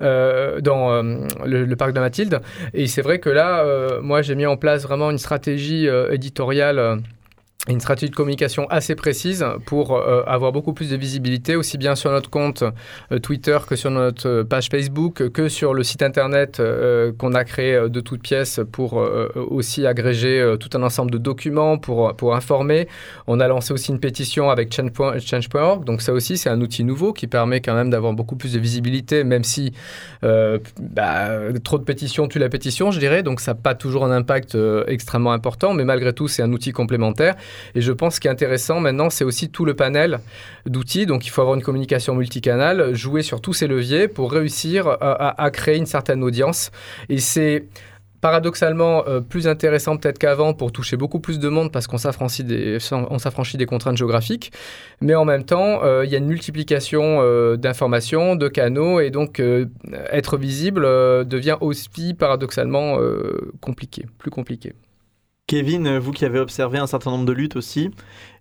dans 0.00 1.02
le, 1.44 1.64
le, 1.64 1.76
parc 1.76 1.92
de 1.92 2.00
Mathilde. 2.00 2.40
Et 2.74 2.86
c'est 2.86 3.02
vrai 3.02 3.18
que 3.18 3.30
là, 3.30 3.64
moi 4.02 4.22
j'ai 4.22 4.34
mis 4.34 4.46
en 4.46 4.56
place 4.56 4.82
vraiment 4.82 5.10
une 5.10 5.18
stratégie 5.18 5.88
éditoriale 6.10 7.00
une 7.68 7.80
stratégie 7.80 8.10
de 8.10 8.16
communication 8.16 8.66
assez 8.70 8.94
précise 8.94 9.44
pour 9.66 9.96
euh, 9.96 10.22
avoir 10.26 10.52
beaucoup 10.52 10.72
plus 10.72 10.90
de 10.90 10.96
visibilité, 10.96 11.56
aussi 11.56 11.78
bien 11.78 11.94
sur 11.94 12.10
notre 12.10 12.30
compte 12.30 12.64
euh, 13.12 13.18
Twitter 13.18 13.58
que 13.66 13.76
sur 13.76 13.90
notre 13.90 14.42
page 14.42 14.68
Facebook, 14.68 15.28
que 15.30 15.48
sur 15.48 15.74
le 15.74 15.82
site 15.82 16.02
internet 16.02 16.60
euh, 16.60 17.12
qu'on 17.16 17.34
a 17.34 17.44
créé 17.44 17.88
de 17.88 18.00
toutes 18.00 18.22
pièces 18.22 18.60
pour 18.72 18.94
aussi 19.36 19.86
agréger 19.86 20.54
tout 20.58 20.70
un 20.74 20.82
ensemble 20.82 21.10
de 21.10 21.18
documents 21.18 21.78
pour, 21.78 22.14
pour 22.16 22.34
informer. 22.34 22.88
On 23.26 23.40
a 23.40 23.48
lancé 23.48 23.72
aussi 23.72 23.90
une 23.90 24.00
pétition 24.00 24.50
avec 24.50 24.72
Change.org, 24.74 25.84
donc 25.84 26.02
ça 26.02 26.12
aussi 26.12 26.36
c'est 26.36 26.48
un 26.48 26.60
outil 26.60 26.84
nouveau 26.84 27.12
qui 27.12 27.26
permet 27.26 27.60
quand 27.60 27.74
même 27.74 27.90
d'avoir 27.90 28.12
beaucoup 28.12 28.36
plus 28.36 28.52
de 28.52 28.58
visibilité, 28.58 29.24
même 29.24 29.44
si 29.44 29.72
bah, 30.22 31.28
trop 31.62 31.78
de 31.78 31.84
pétitions 31.84 32.28
tue 32.28 32.38
la 32.38 32.48
pétition, 32.48 32.90
je 32.90 32.98
dirais, 32.98 33.22
donc 33.22 33.40
ça 33.40 33.52
n'a 33.52 33.56
pas 33.56 33.74
toujours 33.74 34.04
un 34.04 34.10
impact 34.10 34.56
extrêmement 34.86 35.32
important, 35.32 35.74
mais 35.74 35.84
malgré 35.84 36.12
tout 36.12 36.28
c'est 36.28 36.42
un 36.42 36.52
outil 36.52 36.72
complémentaire. 36.72 37.36
Et 37.74 37.80
je 37.80 37.92
pense 37.92 38.18
qu'il 38.18 38.28
est 38.28 38.32
intéressant 38.32 38.80
maintenant, 38.80 39.10
c'est 39.10 39.24
aussi 39.24 39.50
tout 39.50 39.64
le 39.64 39.74
panel 39.74 40.20
d'outils. 40.66 41.06
Donc 41.06 41.26
il 41.26 41.30
faut 41.30 41.40
avoir 41.40 41.56
une 41.56 41.62
communication 41.62 42.14
multicanale, 42.14 42.94
jouer 42.94 43.22
sur 43.22 43.40
tous 43.40 43.52
ces 43.52 43.66
leviers 43.66 44.08
pour 44.08 44.32
réussir 44.32 44.88
à, 45.00 45.50
créer 45.50 45.76
une 45.76 45.86
certaine 45.86 46.22
audience. 46.22 46.70
Et 47.08 47.18
c'est 47.18 47.66
paradoxalement 48.20 49.04
euh, 49.06 49.20
plus 49.20 49.46
intéressant 49.46 49.96
peut-être 49.96 50.18
qu'avant 50.18 50.52
pour 50.52 50.72
toucher 50.72 50.96
beaucoup 50.96 51.20
plus 51.20 51.38
de 51.38 51.48
monde 51.48 51.70
parce 51.70 51.86
qu'on 51.86 51.98
s'affranchit 51.98 52.44
des, 52.44 52.78
contraintes 53.66 53.96
géographiques. 53.96 54.52
Mais 55.00 55.14
en 55.14 55.24
même 55.24 55.44
temps, 55.44 55.84
euh, 55.84 56.04
il 56.04 56.10
y 56.10 56.14
a 56.14 56.18
une 56.18 56.26
multiplication 56.26 57.20
euh, 57.20 57.56
d'informations, 57.56 58.36
de 58.36 58.48
canaux, 58.48 59.00
et 59.00 59.10
donc 59.10 59.40
être 60.10 60.36
visible 60.36 60.82
devient 61.26 61.56
aussi 61.60 62.14
paradoxalement 62.14 62.98
compliqué, 63.60 64.06
plus 64.18 64.30
compliqué. 64.30 64.74
Kevin, 65.48 65.96
vous 65.96 66.12
qui 66.12 66.26
avez 66.26 66.38
observé 66.38 66.76
un 66.76 66.86
certain 66.86 67.10
nombre 67.10 67.24
de 67.24 67.32
luttes 67.32 67.56
aussi, 67.56 67.90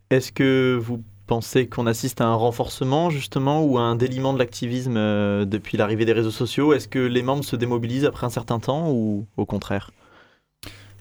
est-ce 0.10 0.34
que 0.34 0.78
vous 0.80 1.02
pensez 1.26 1.66
qu'on 1.66 1.88
assiste 1.88 2.20
à 2.20 2.26
un 2.26 2.34
renforcement 2.34 3.10
justement 3.10 3.64
ou 3.64 3.78
à 3.78 3.82
un 3.82 3.96
déliement 3.96 4.34
de 4.34 4.40
l'activisme 4.40 4.98
euh, 4.98 5.46
depuis 5.46 5.78
l'arrivée 5.78 6.04
des 6.04 6.12
réseaux 6.12 6.32
sociaux? 6.32 6.74
Est-ce 6.74 6.90
que 6.90 7.00
les 7.00 7.24
membres 7.24 7.46
se 7.46 7.56
démobilisent 7.56 8.04
après 8.04 8.26
un 8.26 8.30
certain 8.30 8.60
temps 8.60 8.92
ou 8.92 9.26
au 9.38 9.46
contraire? 9.46 9.92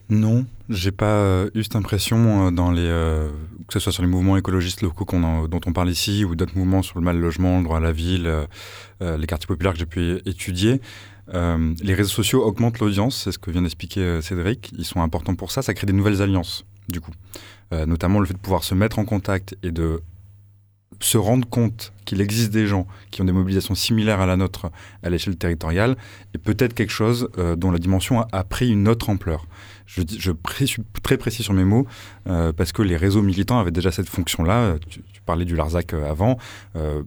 Non, 0.09 0.47
j'ai 0.69 0.93
pas 0.93 1.07
euh, 1.07 1.51
eu 1.57 1.65
cette 1.65 1.75
impression 1.75 2.47
euh, 2.47 2.51
dans 2.53 2.71
les 2.71 2.87
que 3.67 3.73
ce 3.73 3.81
soit 3.81 3.91
sur 3.91 4.05
les 4.05 4.09
mouvements 4.09 4.37
écologistes 4.37 4.83
locaux 4.83 5.07
dont 5.49 5.61
on 5.67 5.73
parle 5.73 5.91
ici 5.91 6.25
ou 6.25 6.37
d'autres 6.37 6.57
mouvements 6.57 6.83
sur 6.83 7.01
le 7.01 7.05
mal 7.05 7.19
logement, 7.19 7.59
le 7.59 7.65
droit 7.65 7.79
à 7.79 7.81
la 7.81 7.91
ville, 7.91 8.33
les 9.01 9.27
quartiers 9.27 9.49
populaires 9.49 9.73
que 9.73 9.81
j'ai 9.81 9.87
pu 9.87 10.21
étudier. 10.25 10.81
Euh, 11.35 11.75
les 11.83 11.95
réseaux 11.95 12.11
sociaux 12.11 12.45
augmentent 12.45 12.79
l'audience, 12.79 13.23
c'est 13.25 13.33
ce 13.33 13.39
que 13.39 13.51
vient 13.51 13.63
d'expliquer 13.63 14.01
euh, 14.01 14.21
Cédric. 14.21 14.73
Ils 14.77 14.85
sont 14.85 15.01
importants 15.01 15.35
pour 15.35 15.51
ça. 15.51 15.63
Ça 15.63 15.75
crée 15.75 15.87
des 15.87 15.93
nouvelles 15.93 16.23
alliances, 16.23 16.65
du 16.89 17.01
coup. 17.01 17.13
Euh, 17.73 17.87
notamment 17.87 18.21
le 18.21 18.27
fait 18.27 18.35
de 18.35 18.39
pouvoir 18.39 18.65
se 18.65 18.75
mettre 18.75 18.99
en 18.99 19.05
contact 19.05 19.57
et 19.63 19.73
de 19.73 20.01
se 21.01 21.19
rendre 21.19 21.47
compte 21.49 21.93
qu'il 22.05 22.21
existe 22.21 22.53
des 22.53 22.67
gens 22.67 22.87
qui 23.11 23.21
ont 23.21 23.25
des 23.25 23.33
mobilisations 23.33 23.75
similaires 23.75 24.21
à 24.21 24.27
la 24.27 24.37
nôtre 24.37 24.71
à 25.03 25.11
l'échelle 25.11 25.37
territoriale 25.37 25.97
et 26.33 26.39
peut-être 26.39 26.73
quelque 26.73 26.93
chose 26.93 27.29
dont 27.59 27.71
la 27.71 27.79
dimension 27.79 28.23
a, 28.33 28.45
pris 28.45 28.71
une 28.71 28.89
autre 28.89 29.11
ampleur. 29.11 29.47
Je, 29.85 30.03
je 30.09 30.33
suis 30.65 30.83
très 31.03 31.19
précis 31.19 31.43
sur 31.43 31.53
mes 31.53 31.65
mots 31.65 31.87
parce 32.25 32.73
que 32.73 32.81
les 32.81 32.97
réseaux 32.97 33.21
militants 33.21 33.59
avaient 33.59 33.73
déjà 33.73 33.91
cette 33.91 34.09
fonction-là. 34.09 34.77
Tu, 34.89 35.03
parlais 35.27 35.45
du 35.45 35.57
Larzac 35.57 35.93
avant. 35.93 36.39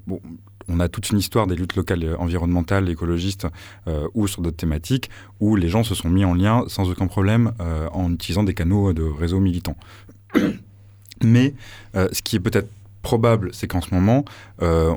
bon, 0.05 0.21
on 0.69 0.79
a 0.79 0.87
toute 0.87 1.09
une 1.09 1.17
histoire 1.17 1.47
des 1.47 1.55
luttes 1.55 1.75
locales 1.75 2.03
euh, 2.03 2.17
environnementales, 2.17 2.89
écologistes 2.89 3.47
euh, 3.87 4.07
ou 4.13 4.27
sur 4.27 4.41
d'autres 4.41 4.57
thématiques 4.57 5.09
où 5.39 5.55
les 5.55 5.67
gens 5.67 5.83
se 5.83 5.95
sont 5.95 6.09
mis 6.09 6.23
en 6.23 6.33
lien 6.33 6.63
sans 6.67 6.89
aucun 6.89 7.07
problème 7.07 7.51
euh, 7.59 7.89
en 7.91 8.13
utilisant 8.13 8.43
des 8.43 8.53
canaux 8.53 8.93
de 8.93 9.03
réseaux 9.03 9.39
militants. 9.39 9.77
Mais 11.21 11.53
ce 11.95 12.21
qui 12.21 12.37
est 12.37 12.39
peut-être 12.39 12.69
probable, 13.01 13.49
c'est 13.53 13.67
qu'en 13.67 13.81
ce 13.81 13.93
moment, 13.93 14.25
euh, 14.61 14.93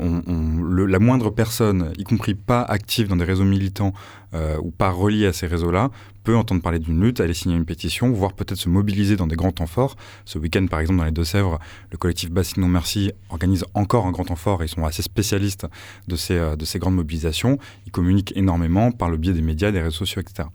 la 0.87 0.99
moindre 0.99 1.31
personne, 1.31 1.93
y 1.99 2.05
compris 2.05 2.35
pas 2.35 2.63
active 2.63 3.09
dans 3.09 3.17
des 3.17 3.25
réseaux 3.25 3.45
militants 3.45 3.93
euh, 4.35 4.57
ou 4.63 4.71
pas 4.71 4.91
reliée 4.91 5.27
à 5.27 5.33
ces 5.33 5.47
réseaux-là, 5.47 5.91
peut 6.25 6.37
entendre 6.37 6.63
parler 6.63 6.79
d'une 6.79 7.01
lutte, 7.01 7.21
aller 7.21 7.35
signer 7.35 7.57
une 7.57 7.65
pétition, 7.65 8.11
voire 8.11 8.33
peut-être 8.33 8.59
se 8.59 8.69
mobiliser 8.69 9.17
dans 9.17 9.27
des 9.27 9.37
grands 9.37 9.53
temps 9.53 9.67
forts. 9.67 9.97
Ce 10.25 10.39
week-end, 10.39 10.67
par 10.67 10.81
exemple, 10.81 10.99
dans 10.99 11.05
les 11.05 11.11
Deux-Sèvres, 11.13 11.59
le 11.91 11.99
collectif 11.99 12.31
Bassine 12.31 12.63
Non 12.63 12.69
Merci 12.69 13.13
organise 13.31 13.65
encore 13.75 14.07
un 14.07 14.13
grand 14.13 14.25
temps 14.25 14.37
fort 14.37 14.63
et 14.63 14.67
ils 14.67 14.69
sont 14.69 14.85
assez 14.85 15.03
spécialistes 15.03 15.67
de 16.09 16.17
ces, 16.17 16.35
euh, 16.35 16.57
de 16.57 16.65
ces 16.65 16.79
grandes 16.79 16.97
mobilisations. 16.97 17.59
Ils 17.87 17.93
communiquent 17.93 18.33
énormément 18.37 18.93
par 18.93 19.11
le 19.11 19.17
biais 19.17 19.33
des 19.33 19.43
médias, 19.43 19.71
des 19.71 19.81
réseaux 19.81 19.99
sociaux, 19.99 20.23
etc. 20.23 20.49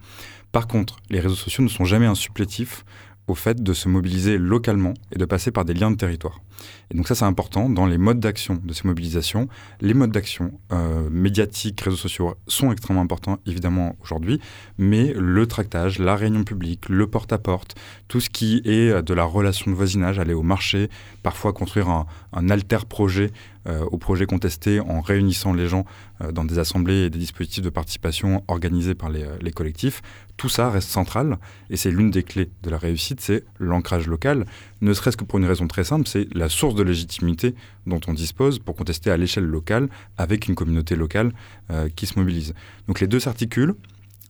Par 0.52 0.68
contre, 0.68 0.98
les 1.10 1.20
réseaux 1.20 1.36
sociaux 1.36 1.64
ne 1.64 1.70
sont 1.70 1.86
jamais 1.86 2.06
un 2.06 2.16
supplétif 2.16 2.86
au 3.28 3.36
fait 3.36 3.62
de 3.62 3.74
se 3.74 3.90
mobiliser 3.90 4.38
localement 4.38 4.94
et 5.12 5.18
de 5.18 5.26
passer 5.26 5.52
par 5.52 5.66
des 5.66 5.74
liens 5.74 5.92
de 5.92 5.98
territoire. 5.98 6.42
Et 6.90 6.96
donc 6.96 7.08
ça, 7.08 7.16
c'est 7.16 7.26
important 7.26 7.70
dans 7.70 7.86
les 7.86 7.98
modes 7.98 8.20
d'action 8.20 8.60
de 8.64 8.74
ces 8.74 8.88
mobilisations. 8.88 9.48
Les 9.82 9.94
modes 9.94 10.12
d'action 10.12 10.60
euh, 10.72 11.10
médiatiques, 11.12 11.82
réseaux 11.82 11.98
sociaux 11.98 12.36
sont 12.48 12.72
extrêmement 12.72 13.02
importants, 13.02 13.38
évidemment, 13.46 13.96
aujourd'hui, 14.02 14.40
mais 14.78 15.14
le 15.14 15.46
tractage, 15.46 16.00
la 16.00 16.16
réunion 16.16 16.44
publique, 16.44 16.90
le 16.90 17.06
porte-à-porte, 17.06 17.76
tout 18.08 18.20
ce 18.20 18.30
qui 18.30 18.62
est 18.66 19.02
de 19.04 19.14
la 19.14 19.24
relation 19.24 19.70
de 19.70 19.76
voisinage, 19.76 20.20
aller 20.20 20.34
au 20.34 20.44
marché, 20.44 20.90
parfois 21.22 21.54
construire 21.54 21.90
un, 21.90 22.08
un 22.34 22.50
alter 22.50 22.86
projet 22.88 23.32
euh, 23.68 23.84
au 23.92 23.98
projet 23.98 24.26
contesté 24.26 24.80
en 24.80 25.02
réunissant 25.02 25.52
les 25.54 25.68
gens 25.68 25.84
euh, 26.22 26.32
dans 26.32 26.46
des 26.46 26.58
assemblées 26.58 27.06
et 27.06 27.10
des 27.10 27.20
dispositifs 27.20 27.64
de 27.64 27.70
participation 27.70 28.44
organisés 28.48 28.96
par 28.96 29.10
les 29.10 29.52
collectifs. 29.52 30.02
Tout 30.38 30.50
ça 30.50 30.70
reste 30.70 30.90
central 30.90 31.38
et 31.72 31.78
c'est 31.78 31.90
l'une 31.90 32.12
des 32.12 32.22
clés 32.22 32.52
de 32.62 32.70
la 32.70 32.78
réussite, 32.78 33.22
c'est 33.22 33.44
l'ancrage 33.60 34.08
local, 34.08 34.46
ne 34.82 34.94
serait-ce 34.94 35.18
que 35.18 35.24
pour 35.24 35.40
une 35.40 35.46
raison 35.46 35.68
très 35.68 35.84
simple, 35.84 36.08
c'est 36.08 36.28
la 36.36 36.48
source 36.48 36.76
de 36.76 36.84
légitimité 36.84 37.56
dont 37.88 38.00
on 38.08 38.14
dispose 38.14 38.60
pour 38.60 38.76
contester 38.76 39.10
à 39.10 39.18
l'échelle 39.18 39.46
locale 39.46 39.90
avec 40.18 40.48
une 40.48 40.54
communauté 40.54 40.96
locale 40.96 41.34
euh, 41.72 41.90
qui 41.96 42.06
se 42.06 42.20
mobilise. 42.20 42.54
Donc 42.88 43.00
les 43.00 43.08
deux 43.08 43.20
s'articulent 43.20 43.76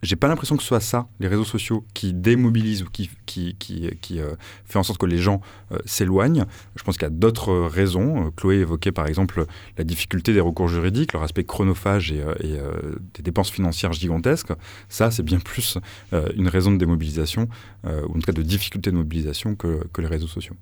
j'ai 0.03 0.15
pas 0.15 0.27
l'impression 0.27 0.55
que 0.55 0.61
ce 0.61 0.67
soit 0.67 0.79
ça, 0.79 1.07
les 1.19 1.27
réseaux 1.27 1.43
sociaux, 1.43 1.85
qui 1.93 2.13
démobilisent 2.13 2.83
ou 2.83 2.89
qui, 2.89 3.09
qui, 3.25 3.55
qui, 3.55 3.89
qui 4.01 4.19
euh, 4.19 4.35
fait 4.65 4.77
en 4.77 4.83
sorte 4.83 4.99
que 4.99 5.05
les 5.05 5.17
gens 5.17 5.41
euh, 5.71 5.77
s'éloignent. 5.85 6.45
Je 6.75 6.83
pense 6.83 6.97
qu'il 6.97 7.05
y 7.05 7.07
a 7.07 7.13
d'autres 7.13 7.53
raisons. 7.53 8.27
Euh, 8.27 8.29
Chloé 8.35 8.57
évoquait 8.57 8.91
par 8.91 9.07
exemple 9.07 9.45
la 9.77 9.83
difficulté 9.83 10.33
des 10.33 10.39
recours 10.39 10.67
juridiques, 10.67 11.13
leur 11.13 11.23
aspect 11.23 11.43
chronophage 11.43 12.11
et, 12.11 12.21
des 13.13 13.23
dépenses 13.23 13.49
financières 13.49 13.93
gigantesques. 13.93 14.51
Ça, 14.89 15.11
c'est 15.11 15.23
bien 15.23 15.39
plus 15.39 15.77
une 16.35 16.47
raison 16.47 16.71
de 16.71 16.77
démobilisation, 16.77 17.47
ou 17.83 17.89
en 17.89 18.13
tout 18.13 18.21
cas 18.25 18.31
de 18.31 18.41
difficulté 18.41 18.91
de 18.91 18.95
mobilisation 18.95 19.55
que, 19.55 19.87
que 19.93 20.01
les 20.01 20.07
réseaux 20.07 20.27
sociaux. 20.27 20.55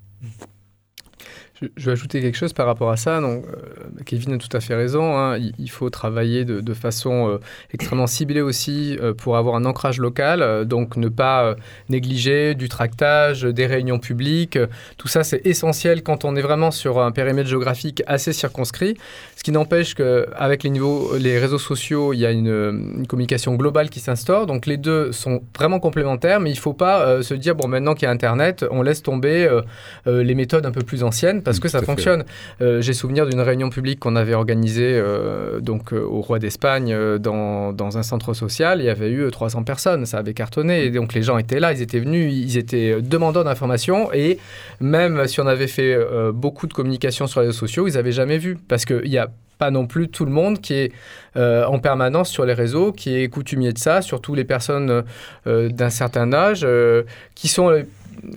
Je, 1.62 1.86
vais 1.86 1.92
ajouter 1.92 2.20
quelque 2.20 2.36
chose 2.36 2.52
par 2.52 2.66
rapport 2.66 2.90
à 2.90 2.96
ça. 2.96 3.20
Donc, 3.20 3.44
euh, 3.46 4.02
Kevin 4.04 4.34
a 4.34 4.38
tout 4.38 4.54
à 4.54 4.60
fait 4.60 4.74
raison. 4.74 5.16
Hein. 5.16 5.38
Il, 5.58 5.70
faut 5.70 5.88
travailler 5.88 6.44
de, 6.44 6.74
façon 6.74 7.30
euh, 7.30 7.38
extrêmement 7.72 8.06
ciblée 8.06 8.42
aussi 8.42 8.98
euh, 9.00 9.14
pour 9.14 9.38
avoir 9.38 9.56
un 9.56 9.64
ancrage 9.64 9.98
local. 9.98 10.66
donc, 10.66 10.96
ne 10.96 11.08
pas 11.08 11.56
négliger 11.88 12.54
du 12.54 12.68
tractage, 12.68 13.42
des 13.42 13.66
réunions 13.66 13.98
publiques. 13.98 14.58
Tout 14.98 15.08
ça, 15.08 15.24
c'est 15.24 15.46
essentiel 15.46 16.02
quand 16.02 16.24
on 16.24 16.36
est 16.36 16.42
vraiment 16.42 16.70
sur 16.70 17.00
un 17.00 17.10
périmètre 17.10 17.48
géographique 17.48 18.02
assez 18.06 18.32
circonscrit. 18.32 18.96
Ce 19.36 19.42
qui 19.42 19.52
n'empêche 19.52 19.94
qu'avec 19.94 20.62
les, 20.62 20.70
les 21.18 21.38
réseaux 21.38 21.58
sociaux, 21.58 22.12
il 22.12 22.18
y 22.18 22.26
a 22.26 22.32
une, 22.32 23.06
communication 23.08 23.54
globale 23.54 23.88
qui 23.88 24.00
s'instaure. 24.00 24.46
Donc, 24.46 24.66
les 24.66 24.76
deux 24.76 25.12
sont 25.12 25.42
vraiment 25.56 25.80
complémentaires, 25.80 26.40
mais 26.40 26.50
il 26.50 26.56
ne 26.56 26.60
faut 26.60 26.74
pas 26.74 27.22
se 27.22 27.34
dire, 27.34 27.54
bon, 27.54 27.68
maintenant 27.68 27.94
qu'il 27.94 28.04
y 28.04 28.08
a 28.08 28.10
Internet, 28.10 28.64
on 28.70 28.82
laisse 28.82 29.02
tomber 29.02 29.48
les 30.06 30.34
méthodes 30.34 30.66
un 30.66 30.72
peu 30.72 30.82
plus 30.82 31.02
anciennes 31.02 31.42
parce 31.46 31.60
que 31.60 31.68
ça 31.68 31.80
fonctionne. 31.80 32.24
Euh, 32.60 32.82
j'ai 32.82 32.92
souvenir 32.92 33.24
d'une 33.26 33.40
réunion 33.40 33.70
publique 33.70 34.00
qu'on 34.00 34.16
avait 34.16 34.34
organisée 34.34 34.92
euh, 34.94 35.60
donc, 35.60 35.92
euh, 35.92 36.00
au 36.00 36.20
Roi 36.20 36.40
d'Espagne 36.40 36.94
dans, 37.18 37.72
dans, 37.72 37.98
un 37.98 38.02
centre 38.02 38.34
social. 38.34 38.80
Il 38.80 38.84
y 38.84 38.90
avait 38.90 39.10
eu 39.10 39.30
300 39.30 39.62
personnes, 39.62 40.06
ça 40.06 40.18
avait 40.18 40.34
cartonné. 40.34 40.84
Et 40.84 40.90
donc 40.90 41.14
les 41.14 41.22
gens 41.22 41.38
étaient 41.38 41.60
là, 41.60 41.72
ils 41.72 41.82
étaient 41.82 42.00
venus, 42.00 42.32
ils 42.34 42.58
étaient 42.58 43.00
demandeurs 43.00 43.44
d'informations. 43.44 44.12
Et 44.12 44.38
même 44.80 45.26
si 45.28 45.40
on 45.40 45.46
avait 45.46 45.68
fait 45.68 45.96
beaucoup 46.32 46.66
de 46.66 46.74
communication 46.74 47.28
sur 47.28 47.40
les 47.40 47.46
réseaux 47.46 47.58
sociaux, 47.58 47.86
ils 47.86 47.94
n'avaient 47.94 48.12
jamais 48.12 48.38
vu. 48.38 48.58
Parce 48.68 48.84
qu'il 48.84 49.08
n'y 49.08 49.18
a 49.18 49.28
pas 49.58 49.70
non 49.70 49.86
plus 49.86 50.08
tout 50.08 50.24
le 50.24 50.32
monde 50.32 50.60
qui 50.60 50.74
est 50.74 50.92
en 51.36 51.78
permanence 51.78 52.28
sur 52.28 52.44
les 52.44 52.54
réseaux, 52.54 52.90
qui 52.90 53.16
est 53.16 53.28
coutumier 53.28 53.72
de 53.72 53.78
ça, 53.78 54.02
surtout 54.02 54.34
les 54.34 54.44
personnes 54.44 55.04
d'un 55.46 55.90
certain 55.90 56.32
âge, 56.32 56.66
qui 57.34 57.48
sont 57.48 57.84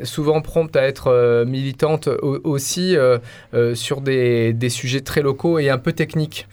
souvent 0.03 0.41
prompte 0.41 0.75
à 0.75 0.83
être 0.83 1.07
euh, 1.07 1.45
militante 1.45 2.07
aussi 2.43 2.95
euh, 2.95 3.17
euh, 3.53 3.75
sur 3.75 4.01
des, 4.01 4.53
des, 4.53 4.69
sujets 4.69 5.01
très 5.01 5.21
locaux 5.21 5.59
et 5.59 5.69
un 5.69 5.77
peu 5.77 5.93
techniques. 5.93 6.47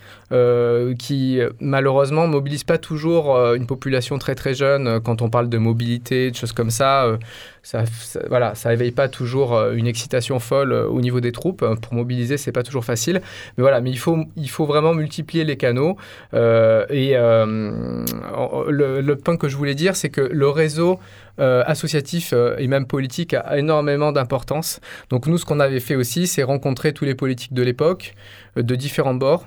Qui 0.99 1.41
malheureusement 1.61 2.27
mobilisent 2.27 2.65
pas 2.65 2.79
toujours 2.79 3.37
une 3.55 3.67
population 3.67 4.19
très 4.19 4.35
très 4.35 4.55
jeune 4.55 5.01
quand 5.01 5.23
on 5.23 5.31
parle 5.31 5.49
de 5.49 5.59
mobilité, 5.59 6.31
de 6.31 6.37
choses 6.37 6.53
comme 6.53 6.71
ça. 6.71 7.19
Ça, 7.63 7.85
voilà, 8.29 8.55
ça 8.55 8.73
éveille 8.73 8.93
pas 8.93 9.09
toujours 9.09 9.61
une 9.73 9.87
excitation 9.87 10.39
folle 10.39 10.73
au 10.73 11.01
niveau 11.01 11.21
des 11.21 11.33
troupes. 11.33 11.65
Pour 11.81 11.95
mobiliser, 11.95 12.37
c'est 12.37 12.53
pas 12.53 12.63
toujours 12.63 12.85
facile. 12.85 13.21
Mais 13.57 13.63
voilà, 13.63 13.81
mais 13.81 13.91
il 13.91 13.99
faut, 13.99 14.19
il 14.37 14.51
faut 14.51 14.67
vraiment 14.67 14.95
multiplier 14.95 15.45
les 15.45 15.57
canaux. 15.57 15.97
et 16.33 17.15
le, 17.15 19.01
le, 19.01 19.17
point 19.17 19.37
que 19.37 19.49
je 19.49 19.57
voulais 19.57 19.75
dire, 19.75 19.97
c'est 19.97 20.11
que 20.11 20.21
le 20.21 20.49
réseau 20.49 20.99
euh, 21.39 21.63
associatif 21.67 22.33
euh, 22.33 22.57
et 22.57 22.67
même 22.67 22.87
politique 22.87 23.35
a 23.35 23.59
énormément 23.59 24.11
d'importance. 24.11 24.81
Donc 25.11 25.27
nous, 25.27 25.37
ce 25.37 25.45
qu'on 25.45 25.61
avait 25.61 25.81
fait 25.81 25.95
aussi, 25.95 26.27
c'est 26.27 26.43
rencontrer 26.43 26.95
tous 26.95 27.05
les 27.05 27.15
politiques 27.15 27.53
de 27.53 27.63
l'époque, 27.63 28.15
euh, 28.57 28.63
de 28.63 28.75
différents 28.75 29.13
bords 29.13 29.47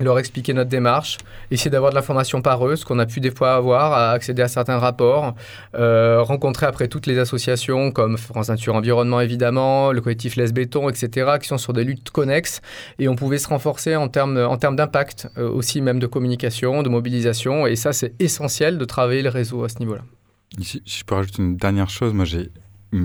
leur 0.00 0.18
expliquer 0.18 0.52
notre 0.52 0.70
démarche, 0.70 1.18
essayer 1.50 1.70
d'avoir 1.70 1.90
de 1.90 1.96
l'information 1.96 2.42
par 2.42 2.66
eux, 2.66 2.76
ce 2.76 2.84
qu'on 2.84 2.98
a 2.98 3.06
pu 3.06 3.20
des 3.20 3.30
fois 3.30 3.54
avoir, 3.54 3.92
à 3.92 4.10
accéder 4.12 4.42
à 4.42 4.48
certains 4.48 4.78
rapports, 4.78 5.34
rencontrer 5.74 6.66
après 6.66 6.88
toutes 6.88 7.06
les 7.06 7.18
associations 7.18 7.90
comme 7.90 8.16
France 8.16 8.48
Nature 8.48 8.74
Environnement 8.74 9.20
évidemment, 9.20 9.92
le 9.92 10.00
collectif 10.00 10.36
Les 10.36 10.52
Béton, 10.52 10.88
etc., 10.88 11.38
qui 11.40 11.48
sont 11.48 11.58
sur 11.58 11.72
des 11.72 11.84
luttes 11.84 12.10
connexes, 12.10 12.60
et 12.98 13.08
on 13.08 13.16
pouvait 13.16 13.38
se 13.38 13.48
renforcer 13.48 13.96
en 13.96 14.08
termes, 14.08 14.38
en 14.38 14.56
termes 14.56 14.76
d'impact, 14.76 15.28
aussi 15.36 15.80
même 15.80 15.98
de 15.98 16.06
communication, 16.06 16.82
de 16.82 16.88
mobilisation, 16.88 17.66
et 17.66 17.76
ça 17.76 17.92
c'est 17.92 18.14
essentiel 18.20 18.78
de 18.78 18.84
travailler 18.84 19.22
le 19.22 19.30
réseau 19.30 19.64
à 19.64 19.68
ce 19.68 19.78
niveau-là. 19.80 20.02
Si, 20.62 20.82
je 20.84 21.04
peux 21.04 21.14
rajouter 21.14 21.42
une 21.42 21.56
dernière 21.56 21.90
chose, 21.90 22.12
moi 22.12 22.24
j'ai 22.24 22.50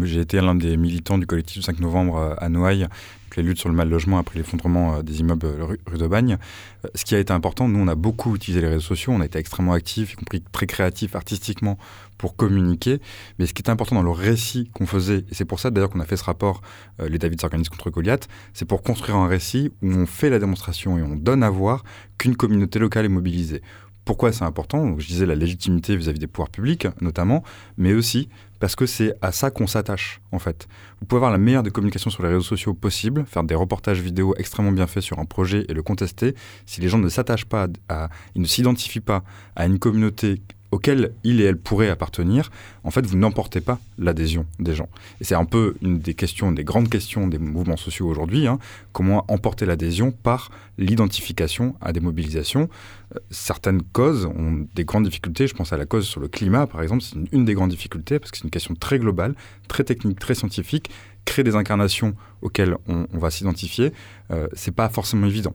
j'ai 0.04 0.22
été 0.22 0.40
l'un 0.40 0.56
des 0.56 0.78
militants 0.78 1.18
du 1.18 1.26
collectif 1.26 1.62
5 1.62 1.80
novembre 1.80 2.18
euh, 2.18 2.34
à 2.38 2.50
Noailles, 2.50 2.88
les 3.36 3.44
luttes 3.44 3.60
sur 3.60 3.70
le 3.70 3.76
mal 3.76 3.90
logement 3.90 4.18
après 4.18 4.38
l'effondrement 4.40 4.96
euh, 4.96 5.02
des 5.02 5.20
immeubles 5.20 5.48
rue, 5.62 5.80
de 5.98 6.08
Bagne. 6.08 6.38
Euh, 6.86 6.90
ce 6.96 7.06
qui 7.06 7.16
a 7.16 7.20
été 7.20 7.34
important, 7.34 7.68
nous 7.68 7.80
on 7.80 7.88
a 7.88 7.96
beaucoup 7.96 8.36
utilisé 8.36 8.62
les 8.62 8.68
réseaux 8.68 8.82
sociaux, 8.82 9.14
on 9.14 9.22
a 9.22 9.26
été 9.26 9.40
extrêmement 9.40 9.74
actifs, 9.74 10.14
y 10.14 10.16
compris 10.16 10.44
très 10.52 10.68
créatifs 10.68 11.16
artistiquement 11.16 11.78
pour 12.18 12.36
communiquer. 12.36 13.00
Mais 13.40 13.46
ce 13.46 13.54
qui 13.54 13.62
est 13.62 13.70
important 13.70 13.96
dans 13.96 14.04
le 14.04 14.12
récit 14.12 14.70
qu'on 14.74 14.86
faisait, 14.86 15.26
et 15.30 15.34
c'est 15.34 15.46
pour 15.46 15.60
ça 15.60 15.72
d'ailleurs 15.72 15.90
qu'on 15.90 16.00
a 16.00 16.06
fait 16.06 16.18
ce 16.18 16.24
rapport, 16.24 16.62
les 17.06 17.18
David 17.18 17.42
s'organisent 17.42 17.70
contre 17.70 17.90
Goliath, 17.90 18.28
c'est 18.54 18.66
pour 18.66 18.82
construire 18.82 19.18
un 19.18 19.28
récit 19.28 19.72
où 19.82 19.90
on 19.90 20.06
fait 20.06 20.30
la 20.30 20.40
démonstration 20.40 20.98
et 20.98 21.02
on 21.02 21.16
donne 21.16 21.44
à 21.44 21.50
voir 21.50 21.84
qu'une 22.18 22.36
communauté 22.36 22.80
locale 22.80 23.06
est 23.06 23.10
mobilisée. 23.10 23.62
Pourquoi 24.06 24.34
c'est 24.34 24.44
important? 24.44 25.00
Je 25.00 25.08
disais 25.08 25.26
la 25.26 25.36
légitimité 25.36 25.96
vis-à-vis 25.96 26.20
des 26.20 26.28
pouvoirs 26.28 26.50
publics, 26.50 26.88
notamment, 27.00 27.44
mais 27.78 27.94
aussi 27.94 28.28
parce 28.64 28.78
que 28.78 28.86
c'est 28.86 29.14
à 29.22 29.34
ça 29.34 29.52
qu'on 29.52 29.68
s'attache, 29.68 30.22
en 30.32 30.40
fait. 30.40 30.70
Vous 31.02 31.06
pouvez 31.06 31.18
avoir 31.18 31.34
la 31.34 31.38
meilleure 31.38 31.64
des 31.64 31.70
communications 31.70 32.10
sur 32.10 32.24
les 32.24 32.30
réseaux 32.30 32.44
sociaux 32.44 32.74
possible, 32.74 33.26
faire 33.26 33.44
des 33.44 33.56
reportages 33.56 34.00
vidéo 34.00 34.36
extrêmement 34.38 34.72
bien 34.72 34.88
faits 34.88 35.04
sur 35.04 35.20
un 35.20 35.26
projet 35.26 35.66
et 35.68 35.74
le 35.74 35.84
contester. 35.84 36.34
Si 36.66 36.80
les 36.80 36.88
gens 36.88 36.98
ne 36.98 37.10
s'attachent 37.10 37.44
pas 37.44 37.68
à, 37.90 38.08
ils 38.36 38.42
ne 38.42 38.48
s'identifient 38.48 39.02
pas 39.02 39.26
à 39.58 39.66
une 39.66 39.80
communauté 39.80 40.42
auquel 40.74 41.14
il 41.24 41.40
et 41.40 41.44
elle 41.44 41.58
pourraient 41.58 41.90
appartenir, 41.90 42.50
en 42.84 42.90
fait, 42.90 43.06
vous 43.06 43.16
n'emportez 43.16 43.62
pas 43.62 43.80
l'adhésion 44.00 44.48
des 44.58 44.74
gens. 44.74 44.90
Et 45.22 45.24
c'est 45.24 45.36
un 45.36 45.46
peu 45.46 45.76
une 45.84 46.00
des 46.00 46.16
questions, 46.16 46.52
des 46.52 46.64
grandes 46.64 46.90
questions 46.90 47.28
des 47.28 47.38
mouvements 47.38 47.78
sociaux 47.78 48.08
aujourd'hui, 48.08 48.48
hein. 48.48 48.58
comment 48.92 49.24
emporter 49.28 49.68
l'adhésion 49.68 50.12
par 50.12 50.50
l'identification 50.80 51.76
à 51.80 51.94
des 51.94 52.00
mobilisations? 52.00 52.70
Euh, 53.16 53.20
certaines 53.30 53.84
causes 53.84 54.26
ont 54.26 54.66
des 54.74 54.84
grandes 54.84 55.06
difficultés, 55.06 55.46
je 55.46 55.54
pense 55.54 55.72
à 55.74 55.78
la 55.78 55.86
cause 55.86 56.08
sur 56.08 56.20
le 56.20 56.28
climat, 56.28 56.66
par 56.66 56.82
exemple, 56.82 57.04
c'est 57.04 57.18
une, 57.32 57.46
des 57.46 57.54
grandes 57.54 57.70
difficultés, 57.70 58.18
parce 58.18 58.32
que 58.32 58.38
c'est 58.40 58.46
une 58.46 58.50
question 58.50 58.74
très 58.74 58.98
globale, 58.98 59.36
très 59.68 59.84
technique, 59.84 60.18
très 60.18 60.34
scientifique, 60.34 60.90
créer 61.26 61.44
des 61.44 61.56
incarnations 61.56 62.16
auxquelles 62.42 62.76
on, 62.88 63.06
va 63.14 63.30
s'identifier, 63.30 63.94
euh, 64.32 64.48
c'est 64.54 64.76
pas 64.76 64.90
forcément 64.90 65.28
évident. 65.28 65.54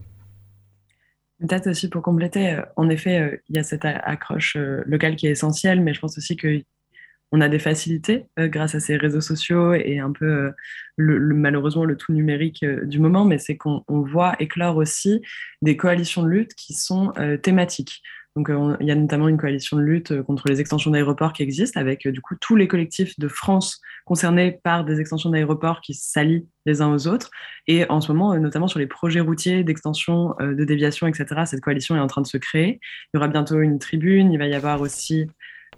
Peut-être 1.40 1.68
aussi 1.68 1.88
pour 1.88 2.02
compléter, 2.02 2.54
euh, 2.54 2.62
en 2.76 2.88
effet, 2.88 3.20
euh, 3.20 3.36
il 3.48 3.56
y 3.56 3.58
a 3.60 3.62
cette 3.62 3.84
accroche 3.84 4.56
euh, 4.56 4.82
locale 4.86 5.14
qui 5.14 5.28
est 5.28 5.30
essentielle, 5.30 5.80
mais 5.80 5.94
je 5.94 6.00
pense 6.00 6.18
aussi 6.18 6.36
qu'on 6.36 7.40
a 7.40 7.48
des 7.48 7.60
facilités 7.60 8.26
grâce 8.36 8.74
à 8.74 8.80
ces 8.80 8.96
réseaux 8.96 9.20
sociaux 9.20 9.72
et 9.74 9.98
un 9.98 10.10
peu 10.12 10.52
malheureusement 10.96 11.84
le 11.84 11.96
tout 11.96 12.12
numérique 12.12 12.64
du 12.64 12.98
moment, 12.98 13.24
mais 13.24 13.38
c'est 13.38 13.56
qu'on 13.56 13.84
voit 13.88 14.34
éclore 14.40 14.76
aussi 14.76 15.20
des 15.62 15.76
coalitions 15.76 16.22
de 16.22 16.28
lutte 16.28 16.54
qui 16.54 16.72
sont 16.72 17.12
thématiques. 17.42 18.02
Donc, 18.38 18.52
il 18.78 18.86
y 18.86 18.92
a 18.92 18.94
notamment 18.94 19.26
une 19.26 19.36
coalition 19.36 19.76
de 19.76 19.82
lutte 19.82 20.22
contre 20.22 20.48
les 20.48 20.60
extensions 20.60 20.92
d'aéroports 20.92 21.32
qui 21.32 21.42
existe, 21.42 21.76
avec 21.76 22.06
du 22.06 22.20
coup 22.20 22.36
tous 22.40 22.54
les 22.54 22.68
collectifs 22.68 23.18
de 23.18 23.26
France 23.26 23.80
concernés 24.04 24.52
par 24.62 24.84
des 24.84 25.00
extensions 25.00 25.30
d'aéroports 25.30 25.80
qui 25.80 25.92
s'allient 25.92 26.46
les 26.64 26.80
uns 26.80 26.94
aux 26.94 27.08
autres. 27.08 27.30
Et 27.66 27.90
en 27.90 28.00
ce 28.00 28.12
moment, 28.12 28.38
notamment 28.38 28.68
sur 28.68 28.78
les 28.78 28.86
projets 28.86 29.18
routiers 29.18 29.64
d'extension, 29.64 30.36
de 30.38 30.62
déviation, 30.62 31.08
etc., 31.08 31.42
cette 31.46 31.60
coalition 31.60 31.96
est 31.96 32.00
en 32.00 32.06
train 32.06 32.22
de 32.22 32.28
se 32.28 32.36
créer. 32.36 32.78
Il 33.12 33.16
y 33.16 33.18
aura 33.18 33.26
bientôt 33.26 33.58
une 33.58 33.80
tribune, 33.80 34.32
il 34.32 34.38
va 34.38 34.46
y 34.46 34.54
avoir 34.54 34.82
aussi 34.82 35.26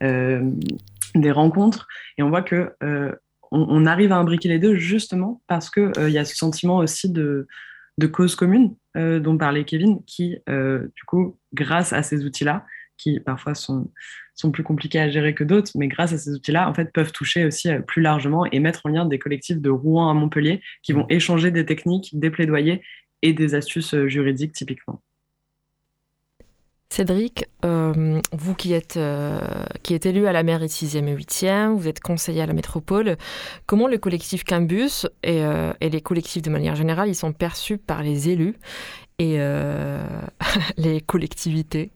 des 0.03 1.31
rencontres. 1.31 1.89
Et 2.19 2.23
on 2.23 2.29
voit 2.29 2.43
que 2.43 2.75
on, 3.53 3.87
arrive 3.87 4.13
à 4.13 4.17
imbriquer 4.17 4.51
les 4.51 4.59
deux 4.59 4.75
justement 4.75 5.41
parce 5.47 5.71
qu'il 5.71 5.93
il 5.97 6.11
y 6.11 6.19
a 6.19 6.27
ce 6.27 6.37
sentiment 6.37 6.77
aussi 6.77 7.11
de, 7.11 7.49
de 8.01 8.07
cause 8.07 8.35
commune 8.35 8.75
euh, 8.97 9.21
dont 9.21 9.37
parlait 9.37 9.65
Kevin, 9.65 10.03
qui, 10.05 10.39
euh, 10.49 10.89
du 10.97 11.05
coup, 11.05 11.39
grâce 11.55 11.93
à 11.93 12.03
ces 12.03 12.25
outils-là, 12.25 12.67
qui 12.97 13.21
parfois 13.21 13.55
sont, 13.55 13.91
sont 14.35 14.51
plus 14.51 14.63
compliqués 14.63 15.01
à 15.01 15.09
gérer 15.09 15.35
que 15.35 15.45
d'autres, 15.45 15.71
mais 15.77 15.87
grâce 15.87 16.13
à 16.13 16.19
ces 16.19 16.33
outils-là, 16.33 16.69
en 16.69 16.75
fait, 16.75 16.93
peuvent 16.93 17.13
toucher 17.13 17.45
aussi 17.45 17.69
euh, 17.69 17.81
plus 17.81 18.03
largement 18.03 18.45
et 18.47 18.59
mettre 18.59 18.87
en 18.87 18.89
lien 18.89 19.05
des 19.05 19.19
collectifs 19.19 19.61
de 19.61 19.71
Rouen 19.71 20.11
à 20.11 20.15
Montpellier 20.15 20.61
qui 20.83 20.93
vont 20.93 21.07
échanger 21.09 21.51
des 21.51 21.65
techniques, 21.65 22.19
des 22.19 22.31
plaidoyers 22.31 22.83
et 23.23 23.33
des 23.33 23.55
astuces 23.55 23.95
juridiques 24.07 24.53
typiquement. 24.53 25.03
Cédric, 26.93 27.45
euh, 27.65 28.21
vous 28.33 28.55
qui 28.57 28.73
êtes, 28.73 28.97
euh, 28.97 29.39
qui 29.85 29.95
êtes 29.95 30.07
élu 30.07 30.27
à 30.27 30.33
la 30.33 30.43
mairie 30.43 30.67
6e 30.67 31.07
et 31.07 31.15
8e, 31.15 31.77
vous 31.77 31.87
êtes 31.87 32.01
conseiller 32.01 32.43
à 32.43 32.47
la 32.47 32.53
métropole, 32.53 33.17
comment 33.67 33.87
le 33.87 33.97
collectif 33.97 34.43
Cambus 34.43 35.07
et, 35.23 35.45
euh, 35.45 35.73
et 35.81 35.89
les 35.89 36.01
collectifs 36.01 36.43
de 36.43 36.51
manière 36.51 36.75
générale, 36.75 37.09
ils 37.09 37.15
sont 37.15 37.33
perçus 37.33 37.79
par 37.79 38.03
les 38.03 38.29
élus 38.29 38.57
et 39.21 39.39
les 40.79 41.01
collectivités? 41.01 41.93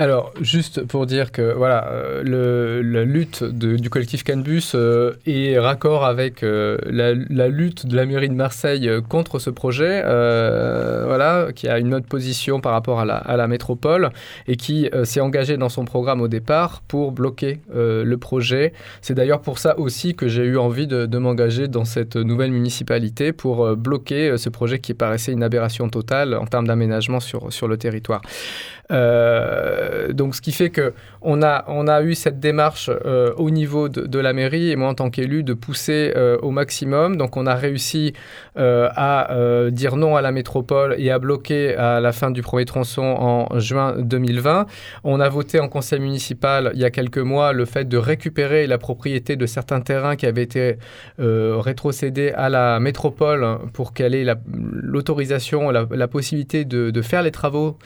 Alors, 0.00 0.32
juste 0.40 0.86
pour 0.86 1.04
dire 1.04 1.30
que 1.30 1.52
voilà, 1.52 1.86
euh, 1.92 2.82
la 2.82 3.04
lutte 3.04 3.44
du 3.44 3.90
collectif 3.90 4.24
Canbus 4.24 4.72
euh, 4.74 5.12
est 5.26 5.58
raccord 5.58 6.06
avec 6.06 6.42
euh, 6.42 6.78
la, 6.86 7.48
lutte 7.48 7.84
de 7.84 7.94
la 7.94 8.06
mairie 8.06 8.30
de 8.30 8.34
Marseille 8.34 8.90
contre 9.10 9.38
ce 9.38 9.50
projet, 9.50 10.00
voilà, 10.00 11.48
qui 11.54 11.68
a 11.68 11.78
une 11.78 11.92
autre 11.92 12.06
position 12.06 12.62
par 12.62 12.72
rapport 12.72 12.98
à 12.98 13.04
la, 13.04 13.46
métropole 13.46 14.08
et 14.48 14.56
qui 14.56 14.88
s'est 15.04 15.20
engagé 15.20 15.58
dans 15.58 15.68
son 15.68 15.84
programme 15.84 16.22
au 16.22 16.28
départ 16.28 16.80
pour 16.88 17.12
bloquer 17.12 17.60
le 17.74 18.14
projet. 18.16 18.72
C'est 19.02 19.14
d'ailleurs 19.14 19.42
pour 19.42 19.58
ça 19.58 19.78
aussi 19.78 20.14
que 20.14 20.28
j'ai 20.28 20.44
eu 20.44 20.56
envie 20.56 20.86
de, 20.86 21.18
m'engager 21.18 21.68
dans 21.68 21.84
cette 21.84 22.16
nouvelle 22.16 22.52
municipalité 22.52 23.34
pour 23.34 23.76
bloquer 23.76 24.38
ce 24.38 24.48
projet 24.48 24.78
qui 24.78 24.94
paraissait 24.94 25.32
une 25.32 25.42
aberration 25.42 25.90
totale 25.90 26.34
en 26.34 26.46
termes 26.46 26.66
d'aménagement 26.66 27.20
sur, 27.20 27.52
sur 27.52 27.68
le 27.68 27.76
territoire. 27.76 28.22
Donc, 30.12 30.34
ce 30.34 30.40
qui 30.40 30.52
fait 30.52 30.70
que 30.70 30.92
on 31.22 31.42
a, 31.42 31.64
on 31.68 31.86
a 31.86 32.02
eu 32.02 32.14
cette 32.14 32.40
démarche 32.40 32.90
euh, 33.04 33.32
au 33.36 33.50
niveau 33.50 33.88
de, 33.88 34.18
la 34.18 34.32
mairie 34.32 34.70
et 34.70 34.76
moi 34.76 34.88
en 34.88 34.94
tant 34.94 35.10
qu'élu 35.10 35.42
de 35.42 35.54
pousser 35.54 36.12
euh, 36.16 36.38
au 36.42 36.50
maximum. 36.50 37.16
Donc, 37.16 37.36
on 37.36 37.46
a 37.46 37.54
réussi 37.54 38.12
à 38.56 39.28
dire 39.70 39.96
non 39.96 40.16
à 40.16 40.20
la 40.20 40.32
métropole 40.32 40.94
et 40.98 41.10
à 41.10 41.18
bloquer 41.18 41.74
à 41.76 42.00
la 42.00 42.12
fin 42.12 42.30
du 42.30 42.42
premier 42.42 42.64
tronçon 42.64 43.02
en 43.02 43.58
juin 43.58 43.94
2020. 43.98 44.66
On 45.04 45.20
a 45.20 45.28
voté 45.28 45.60
en 45.60 45.68
conseil 45.68 46.00
municipal 46.00 46.70
il 46.74 46.80
y 46.80 46.84
a 46.84 46.90
quelques 46.90 47.18
mois 47.18 47.52
le 47.52 47.64
fait 47.64 47.88
de 47.88 47.96
récupérer 47.96 48.66
la 48.66 48.76
propriété 48.76 49.36
de 49.36 49.46
certains 49.46 49.80
terrains 49.80 50.16
qui 50.16 50.26
avaient 50.26 50.42
été 50.42 50.76
rétrocédés 51.18 52.32
à 52.36 52.48
la 52.48 52.80
métropole 52.80 53.46
pour 53.72 53.94
qu'elle 53.94 54.14
ait 54.14 54.26
l'autorisation, 54.46 55.70
la, 55.70 55.86
la, 55.90 56.08
possibilité 56.08 56.64
de, 56.64 56.90
de, 56.90 57.02
faire 57.02 57.22
les 57.22 57.30
travaux 57.30 57.78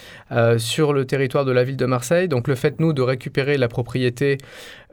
sur 0.59 0.93
le 0.93 1.05
territoire 1.05 1.45
de 1.45 1.53
la 1.53 1.63
ville 1.63 1.77
de 1.77 1.84
Marseille. 1.87 2.29
Donc 2.29 2.49
le 2.49 2.55
fait, 2.55 2.81
nous, 2.81 2.93
de 2.93 3.03
récupérer 3.03 3.57
la 3.57 3.69
propriété 3.69 4.39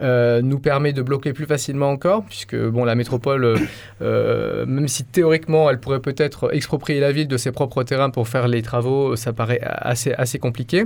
euh, 0.02 0.42
nous 0.42 0.60
permet 0.60 0.94
de 0.94 1.02
bloquer 1.02 1.34
plus 1.34 1.46
facilement 1.46 1.90
encore, 1.90 2.24
puisque 2.26 2.56
bon, 2.56 2.86
la 2.86 2.96
métropole, 2.96 3.46
euh, 3.46 3.58
euh, 4.02 4.66
même 4.66 4.88
si 4.88 5.04
théoriquement 5.04 5.70
elle 5.70 5.80
pourrait 5.80 6.00
peut-être 6.00 6.54
exproprier 6.54 7.00
la 7.00 7.12
ville 7.12 7.28
de 7.28 7.38
ses 7.38 7.52
propres 7.52 7.84
terrains 7.84 8.10
pour 8.10 8.28
faire 8.28 8.48
les 8.48 8.62
travaux, 8.62 9.16
ça 9.16 9.34
paraît 9.34 9.60
assez, 9.62 10.14
assez 10.14 10.40
compliqué. 10.40 10.86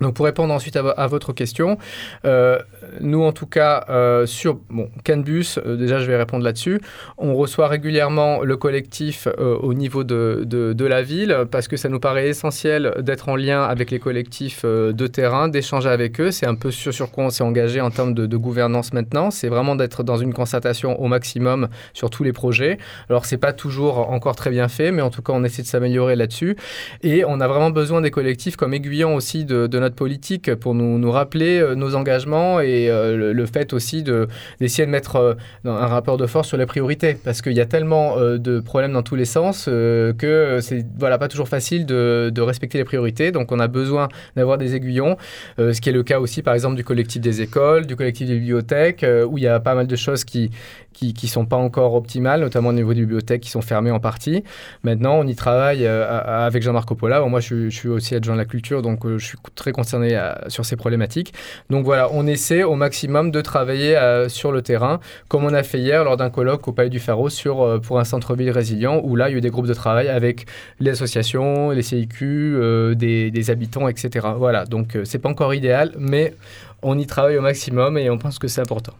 Donc 0.00 0.14
pour 0.14 0.24
répondre 0.24 0.52
ensuite 0.52 0.76
à, 0.76 1.06
votre 1.06 1.32
question, 1.32 1.78
euh, 2.24 2.58
nous 3.00 3.22
en 3.22 3.30
tout 3.30 3.46
cas 3.46 3.84
euh, 3.88 4.26
sur 4.26 4.58
bon, 4.68 4.90
Canbus, 5.04 5.58
euh, 5.64 5.76
déjà 5.76 6.00
je 6.00 6.06
vais 6.06 6.16
répondre 6.16 6.42
là-dessus, 6.42 6.80
on 7.16 7.34
reçoit 7.36 7.68
régulièrement 7.68 8.42
le 8.42 8.56
collectif 8.56 9.28
au 9.38 9.72
niveau 9.72 10.02
de, 10.02 10.42
de, 10.44 10.84
la 10.84 11.02
ville 11.02 11.46
parce 11.50 11.68
que 11.68 11.76
ça 11.76 11.88
nous 11.88 12.00
paraît 12.00 12.28
essentiel 12.28 12.94
d'être 13.00 13.28
en 13.28 13.36
lien 13.36 13.62
avec 13.62 13.90
les 13.90 13.98
collectifs 13.98 14.64
de 14.64 15.06
terrain, 15.06 15.48
d'échanger 15.48 15.88
avec 15.88 16.20
eux. 16.20 16.30
C'est 16.30 16.46
un 16.46 16.54
peu 16.54 16.70
sur, 16.70 16.92
sur 16.92 17.10
quoi 17.10 17.24
on 17.24 17.30
s'est 17.30 17.44
engagé 17.44 17.80
en 17.80 17.90
termes 17.90 18.14
de, 18.14 18.36
gouvernance 18.36 18.92
maintenant. 18.92 19.30
C'est 19.30 19.48
vraiment 19.48 19.76
d'être 19.76 20.02
dans 20.02 20.16
une 20.16 20.34
concertation 20.34 21.00
au 21.00 21.06
maximum 21.06 21.68
sur 21.94 22.10
tous 22.10 22.24
les 22.24 22.32
projets. 22.32 22.78
Alors 23.08 23.24
c'est 23.24 23.38
pas 23.38 23.52
toujours 23.52 24.10
encore 24.10 24.34
très 24.34 24.50
bien 24.50 24.68
fait, 24.68 24.90
mais 24.90 25.02
en 25.02 25.10
tout 25.10 25.22
cas 25.22 25.32
on 25.34 25.44
essaie 25.44 25.62
de 25.62 25.68
s'améliorer 25.68 26.16
là-dessus. 26.16 26.56
Et 27.02 27.24
on 27.24 27.40
a 27.40 27.48
vraiment 27.48 27.70
besoin 27.70 28.00
des 28.00 28.10
collectifs 28.10 28.56
comme 28.56 28.74
aiguillons 28.74 29.14
aussi 29.14 29.44
de, 29.44 29.66
de 29.66 29.83
notre 29.84 29.94
politique 29.94 30.54
pour 30.54 30.74
nous, 30.74 31.10
rappeler 31.10 31.58
euh, 31.58 31.74
nos 31.74 31.94
engagements 31.94 32.60
et 32.60 32.88
euh, 32.88 33.32
le, 33.32 33.46
fait 33.46 33.72
aussi 33.72 34.02
d'essayer 34.02 34.86
de, 34.86 34.90
mettre 34.90 35.16
euh, 35.16 35.34
un 35.64 35.86
rapport 35.86 36.16
de 36.16 36.26
force 36.26 36.48
sur 36.48 36.56
les 36.56 36.66
priorités. 36.66 37.16
Parce 37.22 37.42
qu'il 37.42 37.52
y 37.52 37.60
a 37.60 37.66
tellement 37.66 38.16
de 38.18 38.60
problèmes 38.60 38.92
dans 38.92 39.02
tous 39.02 39.16
les 39.16 39.24
sens 39.24 39.66
que 39.66 40.58
c'est 40.60 40.84
voilà, 40.98 41.18
pas 41.18 41.28
toujours 41.28 41.48
facile 41.48 41.86
de, 41.86 42.30
de, 42.34 42.40
respecter 42.40 42.78
les 42.78 42.84
priorités. 42.84 43.32
Donc 43.32 43.52
on 43.52 43.60
a 43.60 43.68
besoin 43.68 44.08
d'avoir 44.36 44.58
des 44.58 44.74
aiguillons, 44.74 45.16
ce 45.58 45.80
qui 45.80 45.88
est 45.88 45.92
le 45.92 46.02
cas 46.02 46.20
aussi 46.20 46.42
par 46.42 46.54
exemple 46.54 46.76
du 46.76 46.84
collectif 46.84 47.20
des 47.20 47.42
écoles, 47.42 47.86
du 47.86 47.96
collectif 47.96 48.26
des 48.26 48.38
bibliothèques, 48.38 49.04
où 49.28 49.38
il 49.38 49.44
y 49.44 49.48
a 49.48 49.60
pas 49.60 49.74
mal 49.74 49.86
de 49.86 49.96
choses 49.96 50.24
qui, 50.24 50.50
qui 50.92 51.14
ne 51.22 51.28
sont 51.28 51.46
pas 51.46 51.56
encore 51.56 51.94
optimales, 51.94 52.40
notamment 52.40 52.70
au 52.70 52.72
niveau 52.72 52.94
des 52.94 53.00
bibliothèques 53.00 53.42
qui 53.42 53.50
sont 53.50 53.62
fermées 53.62 53.90
en 53.90 54.00
partie. 54.00 54.44
Maintenant, 54.82 55.16
on 55.18 55.26
y 55.26 55.34
travaille 55.34 55.86
avec 55.86 56.62
Jean-Marc 56.62 56.88
Coppola. 56.88 57.20
moi, 57.26 57.40
je, 57.40 57.68
je, 57.68 57.76
suis 57.76 57.88
aussi 57.88 58.14
adjoint 58.14 58.34
de 58.34 58.40
la 58.40 58.46
culture, 58.46 58.82
donc 58.82 59.06
je 59.06 59.24
suis 59.24 59.38
très 59.54 59.72
concerné 59.74 60.18
sur 60.48 60.64
ces 60.64 60.76
problématiques. 60.76 61.34
Donc 61.68 61.84
voilà, 61.84 62.08
on 62.12 62.26
essaie 62.26 62.62
au 62.62 62.76
maximum 62.76 63.30
de 63.30 63.40
travailler 63.40 63.98
sur 64.28 64.52
le 64.52 64.62
terrain, 64.62 65.00
comme 65.28 65.44
on 65.44 65.52
a 65.52 65.62
fait 65.62 65.78
hier 65.78 66.04
lors 66.04 66.16
d'un 66.16 66.30
colloque 66.30 66.66
au 66.68 66.72
Palais 66.72 66.90
du 66.90 67.00
Pharaon 67.00 67.28
sur, 67.28 67.62
euh, 67.62 67.78
pour 67.78 67.98
un 67.98 68.04
centre-ville 68.04 68.50
résilient, 68.50 69.00
où 69.02 69.16
là, 69.16 69.28
il 69.28 69.32
y 69.32 69.34
a 69.34 69.38
eu 69.38 69.40
des 69.40 69.50
groupes 69.50 69.66
de 69.66 69.74
travail 69.74 70.08
avec 70.08 70.46
les 70.80 70.90
associations, 70.90 71.70
les 71.70 71.82
CIQ, 71.82 72.24
euh, 72.24 72.94
des, 72.94 73.50
habitants, 73.50 73.88
etc. 73.88 74.28
Voilà, 74.36 74.64
donc 74.64 74.96
euh, 74.96 75.04
c'est 75.04 75.18
pas 75.18 75.28
encore 75.28 75.52
idéal, 75.52 75.92
mais 75.98 76.34
on 76.82 76.98
y 76.98 77.06
travaille 77.06 77.36
au 77.36 77.42
maximum 77.42 77.98
et 77.98 78.08
on 78.08 78.16
pense 78.16 78.38
que 78.38 78.48
c'est 78.48 78.60
important. 78.60 78.94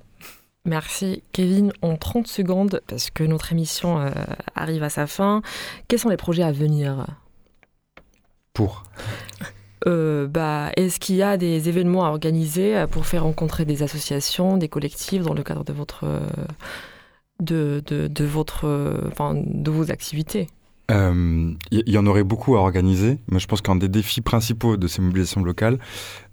Merci 0.66 1.22
Kevin. 1.32 1.72
En 1.82 1.96
30 1.96 2.26
secondes, 2.26 2.82
parce 2.86 3.10
que 3.10 3.24
notre 3.24 3.52
émission 3.52 4.00
arrive 4.54 4.82
à 4.82 4.88
sa 4.88 5.06
fin, 5.06 5.42
quels 5.88 5.98
sont 5.98 6.08
les 6.08 6.16
projets 6.16 6.42
à 6.42 6.52
venir? 6.52 7.06
Pour 8.54 8.84
euh, 9.86 10.26
bah, 10.26 10.70
est-ce 10.76 10.98
qu'il 10.98 11.16
y 11.16 11.22
a 11.22 11.36
des 11.36 11.68
événements 11.68 12.04
à 12.04 12.08
organiser 12.08 12.76
euh, 12.76 12.86
pour 12.86 13.06
faire 13.06 13.24
rencontrer 13.24 13.64
des 13.64 13.82
associations, 13.82 14.56
des 14.56 14.68
collectifs 14.68 15.22
dans 15.22 15.34
le 15.34 15.42
cadre 15.42 15.64
de 15.64 15.72
votre, 15.72 16.04
de, 17.40 17.82
de, 17.86 18.24
votre, 18.24 18.66
de 18.66 19.70
vos 19.70 19.90
activités? 19.90 20.48
Il 20.90 20.94
euh, 20.94 21.54
y, 21.70 21.96
en 21.96 22.04
aurait 22.06 22.24
beaucoup 22.24 22.56
à 22.56 22.60
organiser, 22.60 23.18
mais 23.30 23.38
je 23.38 23.46
pense 23.46 23.62
qu'un 23.62 23.76
des 23.76 23.88
défis 23.88 24.20
principaux 24.20 24.76
de 24.76 24.86
ces 24.86 25.00
mobilisations 25.00 25.42
locales, 25.42 25.78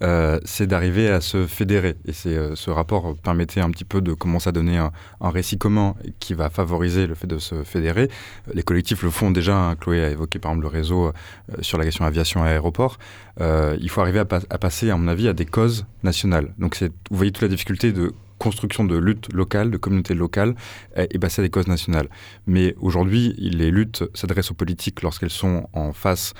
euh, 0.03 0.39
c'est 0.43 0.67
d'arriver 0.67 1.07
à 1.07 1.21
se 1.21 1.47
fédérer. 1.47 1.95
Et 2.05 2.13
euh, 2.27 2.53
ce 2.55 2.69
rapport 2.69 3.15
permettait 3.15 3.61
un 3.61 3.69
petit 3.69 3.85
peu 3.85 4.01
de 4.01 4.13
commencer 4.13 4.49
à 4.49 4.51
donner 4.51 4.77
un, 4.77 4.91
récit 5.21 5.57
commun 5.57 5.95
qui 6.19 6.33
va 6.33 6.49
favoriser 6.49 7.07
le 7.07 7.15
fait 7.15 7.27
de 7.27 7.37
se 7.37 7.63
fédérer. 7.63 8.09
Les 8.53 8.63
collectifs 8.63 9.03
le 9.03 9.09
font 9.09 9.31
déjà. 9.31 9.55
Hein. 9.55 9.75
Chloé 9.75 10.03
a 10.03 10.09
évoqué 10.09 10.37
par 10.37 10.51
exemple 10.51 10.65
le 10.65 10.77
réseau 10.77 11.13
sur 11.61 11.77
la 11.77 11.85
question 11.85 12.03
aviation 12.03 12.45
et 12.45 12.49
aéroport. 12.49 12.97
il 13.39 13.89
faut 13.89 14.01
arriver 14.01 14.19
à, 14.19 14.25
passer, 14.25 14.89
à 14.89 14.97
mon 14.97 15.07
avis, 15.07 15.29
à 15.29 15.33
des 15.33 15.45
causes 15.45 15.85
nationales. 16.03 16.53
Donc 16.57 16.77
vous 16.81 17.17
voyez 17.17 17.31
toute 17.31 17.43
la 17.43 17.47
difficulté 17.47 17.93
de 17.93 18.11
construction 18.41 18.83
de 18.83 18.97
luttes 18.97 19.31
locales, 19.33 19.69
de 19.69 19.77
communautés 19.77 20.15
locales, 20.15 20.55
et 20.97 21.19
passer 21.19 21.41
à 21.41 21.43
des 21.43 21.49
causes 21.49 21.67
nationales. 21.67 22.09
Mais 22.47 22.75
aujourd'hui, 22.81 23.35
les 23.37 23.69
luttes 23.69 24.03
s'adressent 24.15 24.51
aux 24.51 24.55
politiques 24.55 25.01
lorsqu'elles 25.03 25.29
sont 25.29 25.69
en 25.73 25.93
face 25.93 26.33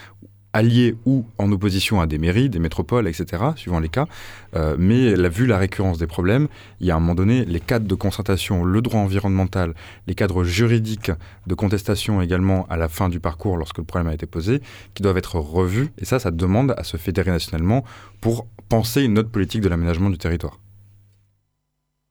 alliées 0.54 0.96
ou 1.06 1.26
en 1.38 1.52
opposition 1.52 2.02
à 2.02 2.08
des 2.08 2.18
mairies, 2.18 2.50
des 2.50 2.60
métropoles, 2.60 3.08
etc., 3.08 3.44
suivant 3.56 3.80
les 3.80 3.90
cas. 3.90 4.08
Euh, 4.56 4.76
mais 4.78 5.14
vu 5.30 5.46
la 5.46 5.58
récurrence 5.58 5.98
des 5.98 6.08
problèmes, 6.08 6.48
il 6.80 6.88
y 6.88 6.92
a 6.92 6.96
un 6.96 7.00
moment 7.00 7.16
donné 7.16 7.46
les 7.46 7.60
cadres 7.60 7.88
de 7.88 7.96
concertation, 7.96 8.64
le 8.64 8.82
droit 8.82 9.00
environnemental, 9.00 9.74
les 10.08 10.16
cadres 10.16 10.44
juridiques 10.44 11.12
de 11.48 11.56
contestation 11.56 12.22
également 12.22 12.66
à 12.70 12.78
la 12.78 12.90
fin 12.90 13.10
du 13.10 13.20
parcours 13.20 13.58
lorsque 13.58 13.78
le 13.78 13.84
problème 13.84 14.10
a 14.10 14.14
été 14.14 14.26
posé, 14.26 14.62
qui 14.94 15.04
doivent 15.04 15.18
être 15.18 15.36
revus. 15.36 15.90
Et 15.98 16.06
ça, 16.06 16.20
ça 16.20 16.32
demande 16.32 16.74
à 16.78 16.84
se 16.84 16.98
fédérer 16.98 17.32
nationalement 17.32 17.84
pour 18.20 18.48
penser 18.70 19.04
une 19.04 19.18
autre 19.20 19.30
politique 19.30 19.62
de 19.62 19.70
l'aménagement 19.70 20.10
du 20.10 20.18
territoire. 20.18 20.61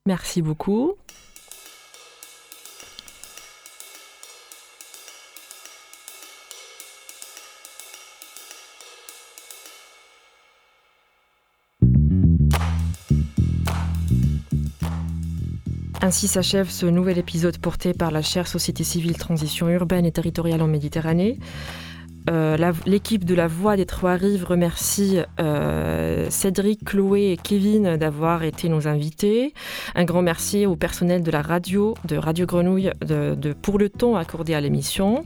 Merci 0.06 0.42
beaucoup. 0.42 0.96
Ainsi 16.02 16.28
s'achève 16.28 16.70
ce 16.70 16.86
nouvel 16.86 17.18
épisode 17.18 17.58
porté 17.58 17.92
par 17.92 18.10
la 18.10 18.22
chère 18.22 18.48
Société 18.48 18.84
civile 18.84 19.18
Transition 19.18 19.68
urbaine 19.68 20.06
et 20.06 20.12
territoriale 20.12 20.62
en 20.62 20.66
Méditerranée. 20.66 21.38
Euh, 22.30 22.72
l'équipe 22.86 23.24
de 23.24 23.34
La 23.34 23.48
Voix 23.48 23.76
des 23.76 23.86
Trois 23.86 24.14
Rives 24.14 24.44
remercie 24.44 25.18
euh, 25.40 26.28
Cédric, 26.30 26.84
Chloé 26.84 27.32
et 27.32 27.36
Kevin 27.36 27.96
d'avoir 27.96 28.44
été 28.44 28.68
nos 28.68 28.86
invités. 28.86 29.52
Un 29.94 30.04
grand 30.04 30.22
merci 30.22 30.66
au 30.66 30.76
personnel 30.76 31.22
de 31.22 31.30
la 31.30 31.42
radio, 31.42 31.94
de 32.04 32.16
Radio 32.16 32.46
Grenouille, 32.46 32.90
pour 33.62 33.78
le 33.78 33.88
temps 33.88 34.16
accordé 34.16 34.54
à 34.54 34.60
l'émission. 34.60 35.24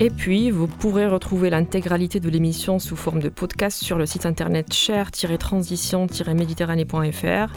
Et 0.00 0.10
puis, 0.10 0.50
vous 0.50 0.66
pourrez 0.66 1.06
retrouver 1.06 1.50
l'intégralité 1.50 2.18
de 2.18 2.28
l'émission 2.28 2.80
sous 2.80 2.96
forme 2.96 3.20
de 3.20 3.28
podcast 3.28 3.80
sur 3.80 3.96
le 3.96 4.06
site 4.06 4.26
internet 4.26 4.72
cher-transition-méditerranée.fr. 4.72 7.52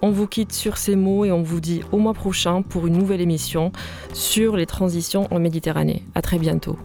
On 0.00 0.10
vous 0.10 0.26
quitte 0.26 0.54
sur 0.54 0.78
ces 0.78 0.96
mots 0.96 1.26
et 1.26 1.32
on 1.32 1.42
vous 1.42 1.60
dit 1.60 1.82
au 1.92 1.98
mois 1.98 2.14
prochain 2.14 2.62
pour 2.62 2.86
une 2.86 2.96
nouvelle 2.96 3.20
émission 3.20 3.72
sur 4.14 4.56
les 4.56 4.64
transitions 4.64 5.28
en 5.30 5.38
Méditerranée. 5.38 6.02
À 6.14 6.22
très 6.22 6.38
bientôt. 6.38 6.78